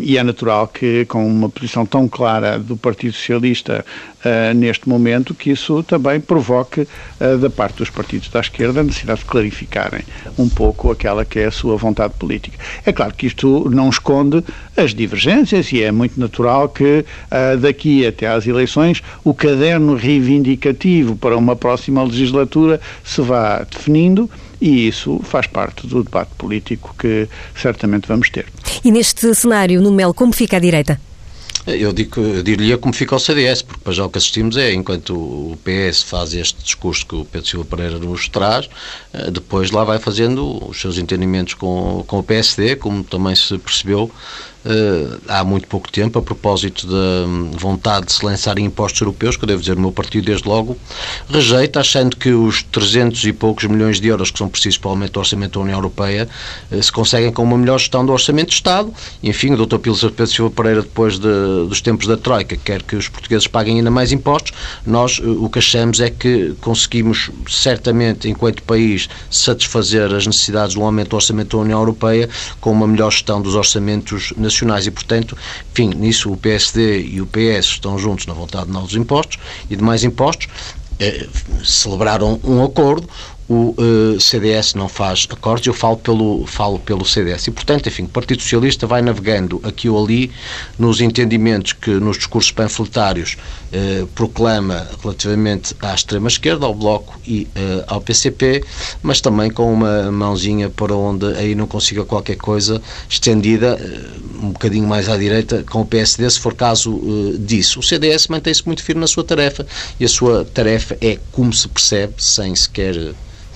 e 0.03 0.19
é 0.19 0.23
natural 0.23 0.69
que, 0.69 1.07
com 1.07 1.27
uma 1.27 1.49
posição 1.49 1.87
tão 1.87 2.07
clara 2.07 2.59
do 2.59 2.77
Partido 2.77 3.15
Socialista, 3.15 3.62
uh, 3.71 4.55
neste 4.55 4.89
momento, 4.89 5.35
que 5.35 5.51
isso 5.51 5.83
também 5.83 6.21
provoque, 6.21 6.83
uh, 6.83 7.39
da 7.39 7.49
parte 7.49 7.77
dos 7.79 7.91
partidos 7.91 8.29
da 8.29 8.41
esquerda, 8.41 8.81
a 8.81 8.83
necessidade 8.83 9.21
de 9.21 9.27
clarificarem 9.27 10.03
um 10.39 10.49
pouco 10.49 10.91
aquela 10.91 11.25
que 11.25 11.39
é 11.39 11.47
a 11.47 11.51
sua 11.51 11.77
vontade 11.77 12.15
política. 12.19 12.59
É 12.85 12.93
claro 12.93 13.15
que 13.15 13.27
isto 13.27 13.69
não 13.71 13.89
esconde 13.89 14.45
as 14.77 14.95
divergências 14.95 15.73
e 15.73 15.83
é 15.83 15.93
muito 15.93 16.19
natural 16.19 16.69
que 16.69 17.05
uh, 17.05 17.57
daqui 17.59 18.07
até 18.07 18.27
às 18.27 18.47
eleições 18.47 19.03
o 19.23 19.35
caderno 19.35 19.95
reivindicativo 19.95 21.17
para 21.17 21.37
uma 21.37 21.55
próxima 21.55 22.03
legislatura 22.03 22.81
se 23.05 23.21
vá 23.21 23.65
definindo 23.71 24.29
e 24.63 24.87
isso 24.87 25.21
faz 25.25 25.49
parte 25.49 25.87
do 25.89 26.05
debate 26.05 26.31
político 26.39 26.95
que 26.97 27.29
certamente 27.55 28.07
vamos 28.07 28.31
ter. 28.31 28.47
E 28.85 28.93
neste 28.93 29.35
cenário, 29.35 29.83
no 29.83 29.91
Mel, 29.91 30.15
como 30.15 30.33
fica 30.33 30.57
a 30.57 30.61
direita? 30.61 31.01
Eu, 31.65 31.93
digo, 31.93 32.21
eu 32.21 32.43
diria 32.43 32.77
como 32.77 32.93
fica 32.93 33.15
o 33.15 33.21
CDS, 33.21 33.63
porque 33.63 33.81
para 33.85 33.93
já 33.93 34.05
o 34.05 34.11
que 34.11 34.19
assistimos 34.19 34.57
é, 34.57 34.73
enquanto 34.73 35.15
o 35.15 35.57
PS 35.63 36.03
faz 36.03 36.35
este 36.35 36.61
discurso 36.61 37.07
que 37.07 37.15
o 37.15 37.25
Pedro 37.25 37.49
Silva 37.49 37.65
Pereira 37.65 37.99
nos 38.01 38.29
traz, 38.29 38.69
eh, 39.13 39.31
depois 39.31 39.71
lá 39.71 39.85
vai 39.85 40.01
fazendo 40.01 40.69
os 40.69 40.81
seus 40.81 40.99
entendimentos 40.99 41.55
com, 41.55 42.05
com 42.07 42.19
o 42.19 42.23
PSD, 42.23 42.75
como 42.75 43.05
também 43.05 43.37
se 43.37 43.57
percebeu 43.59 44.11
uh, 44.65 45.21
há 45.29 45.45
muito 45.45 45.67
pouco 45.67 45.91
tempo, 45.91 46.19
a 46.19 46.23
propósito 46.23 46.87
da 46.87 47.27
hum, 47.27 47.51
vontade 47.53 48.07
de 48.07 48.13
se 48.13 48.25
lançar 48.25 48.59
impostos 48.59 49.01
europeus, 49.01 49.37
que 49.37 49.45
eu 49.45 49.49
devo 49.49 49.61
dizer, 49.61 49.77
o 49.77 49.81
meu 49.81 49.93
partido, 49.93 50.25
desde 50.25 50.49
logo, 50.49 50.77
rejeita, 51.29 51.81
achando 51.81 52.17
que 52.17 52.31
os 52.31 52.63
300 52.63 53.25
e 53.25 53.33
poucos 53.33 53.65
milhões 53.65 54.01
de 54.01 54.09
euros 54.09 54.31
que 54.31 54.39
são 54.39 54.49
precisos 54.49 54.79
para 54.79 54.89
o 54.89 54.91
aumento 54.93 55.13
do 55.13 55.21
orçamento 55.21 55.59
da 55.59 55.61
União 55.61 55.79
Europeia 55.79 56.29
uh, 56.71 56.83
se 56.83 56.93
conseguem 56.93 57.33
com 57.33 57.43
uma 57.43 57.59
melhor 57.59 57.79
gestão 57.79 58.05
do 58.05 58.13
orçamento 58.13 58.49
de 58.49 58.55
Estado. 58.55 58.93
Enfim, 59.23 59.53
o 59.53 59.67
Dr. 59.67 59.79
Pilo 59.79 59.99
Pedro 59.99 60.27
Silva 60.27 60.51
Pereira, 60.51 60.83
depois 60.83 61.19
de, 61.19 61.29
dos 61.69 61.81
tempos 61.81 62.07
da 62.07 62.17
Troika, 62.17 62.57
quer 62.57 62.83
que 62.83 62.97
os 62.97 63.09
portugueses 63.09 63.47
paguem 63.47 63.79
ainda 63.79 63.91
mais 63.91 64.13
impostos. 64.13 64.53
Nós 64.87 65.19
uh, 65.19 65.45
o 65.45 65.51
que 65.51 65.59
achamos 65.59 66.01
é 66.01 66.11
que 66.11 66.55
conseguimos, 66.61 67.31
certamente, 67.49 68.29
enquanto 68.29 68.63
país, 68.63 69.09
satisfazer 69.31 70.13
as 70.13 70.27
necessidades 70.27 70.75
do 70.75 70.83
aumento 70.83 71.11
do 71.11 71.17
orçamento 71.17 71.57
da 71.57 71.63
União 71.63 71.79
Europeia 71.79 72.29
com 72.61 72.71
uma 72.71 72.87
melhor 72.87 73.11
gestão 73.11 73.41
dos 73.41 73.55
orçamentos 73.55 74.33
nacionais 74.37 74.52
nacionais 74.53 74.87
e, 74.87 74.91
portanto, 74.91 75.37
enfim, 75.73 75.89
nisso 75.89 76.33
o 76.33 76.37
PSD 76.37 77.03
e 77.03 77.21
o 77.21 77.27
PS 77.27 77.67
estão 77.67 77.99
juntos 77.99 78.27
na 78.27 78.35
vontade 78.35 78.67
de 78.67 78.73
novos 78.73 78.95
impostos 78.95 79.39
e 79.69 79.77
de 79.77 79.83
mais 79.83 80.05
impostos. 80.05 80.49
Eh, 81.01 81.27
celebraram 81.65 82.39
um 82.45 82.63
acordo, 82.63 83.09
o 83.49 83.55
uh, 83.55 84.17
eh, 84.17 84.21
CDS 84.21 84.75
não 84.75 84.89
faz 84.89 85.27
acordos, 85.31 85.67
eu 85.67 85.75
falo 85.75 85.97
pelo, 85.97 86.47
falo 86.47 86.79
pelo 86.79 87.05
CDS. 87.05 87.49
E, 87.49 87.51
portanto, 87.51 87.89
enfim, 87.89 88.05
o 88.05 88.09
Partido 88.09 88.41
Socialista 88.41 88.87
vai 88.87 89.03
navegando 89.03 89.61
aqui 89.65 89.89
ou 89.89 90.03
ali 90.03 90.31
nos 90.79 91.01
entendimentos 91.01 91.73
que 91.73 91.91
nos 91.91 92.17
discursos 92.17 92.51
panfletários 92.53 93.37
uh, 93.73 94.07
proclama 94.09 94.87
relativamente 95.03 95.75
à 95.81 95.95
extrema-esquerda, 95.95 96.67
ao 96.67 96.75
Bloco 96.75 97.21
e 97.27 97.49
uh, 97.57 97.85
ao 97.89 98.01
PCP, 98.01 98.65
mas 99.03 99.21
também 99.21 99.51
com 99.51 99.73
uma 99.73 100.11
mãozinha 100.11 100.71
para 100.71 100.95
onde 100.95 101.27
aí 101.35 101.55
não 101.55 101.67
consiga 101.67 102.05
qualquer 102.05 102.37
coisa 102.37 102.81
estendida, 103.09 103.79
um 104.43 104.51
bocadinho 104.51 104.87
mais 104.87 105.09
à 105.09 105.17
direita, 105.17 105.65
com 105.69 105.81
o 105.81 105.87
PSD, 105.87 106.29
se 106.31 106.41
for 106.41 106.55
caso 106.55 107.01
disso. 107.39 107.81
O 107.81 107.83
CDS 107.83 108.29
mantém-se 108.29 108.65
muito 108.67 108.83
firme 108.83 109.01
na 109.01 109.07
sua 109.07 109.25
tarefa 109.25 109.67
e 109.99 110.05
a 110.05 110.09
sua 110.09 110.45
tarefa 110.45 110.97
é, 111.01 111.19
como 111.31 111.53
se 111.53 111.69
percebe, 111.69 112.15
sem 112.19 112.55
sequer 112.55 113.15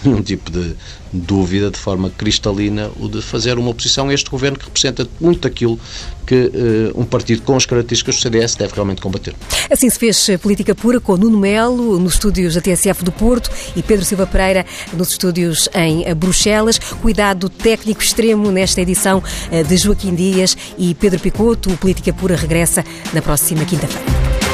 nenhum 0.08 0.22
tipo 0.22 0.50
de 0.50 0.74
dúvida, 1.12 1.70
de 1.70 1.78
forma 1.78 2.10
cristalina, 2.10 2.90
o 2.98 3.08
de 3.08 3.22
fazer 3.22 3.58
uma 3.58 3.70
oposição 3.70 4.08
a 4.08 4.14
este 4.14 4.28
governo 4.30 4.58
que 4.58 4.64
representa 4.66 5.08
muito 5.20 5.46
aquilo 5.46 5.78
que 6.26 6.34
uh, 6.34 7.00
um 7.00 7.04
partido 7.04 7.42
com 7.42 7.56
as 7.56 7.64
características 7.64 8.16
do 8.16 8.22
CDS 8.22 8.56
deve 8.56 8.74
realmente 8.74 9.00
combater. 9.00 9.34
Assim 9.70 9.88
se 9.88 9.98
fez 9.98 10.26
política 10.42 10.74
pura 10.74 11.00
com 11.00 11.16
Nuno 11.16 11.38
Melo, 11.38 11.98
nos 11.98 12.14
estúdios 12.14 12.54
da 12.54 12.60
TSF 12.60 13.04
do 13.04 13.12
Porto, 13.12 13.50
e 13.76 13.82
Pedro 13.82 14.04
Silva 14.04 14.26
Pereira, 14.26 14.66
nos 14.92 15.10
estúdios 15.10 15.68
em 15.74 16.12
Bruxelas. 16.14 16.78
Cuidado 16.78 17.48
técnico 17.48 18.02
extremo 18.02 18.50
nesta 18.50 18.80
edição 18.80 19.22
eh, 19.50 19.62
de 19.62 19.76
Joaquim 19.76 20.14
Dias 20.14 20.56
e 20.76 20.94
Pedro 20.94 21.20
Picoto. 21.20 21.70
O 21.70 21.76
Política 21.76 22.12
Pura 22.12 22.36
regressa 22.36 22.84
na 23.12 23.22
próxima 23.22 23.64
quinta-feira. 23.64 24.45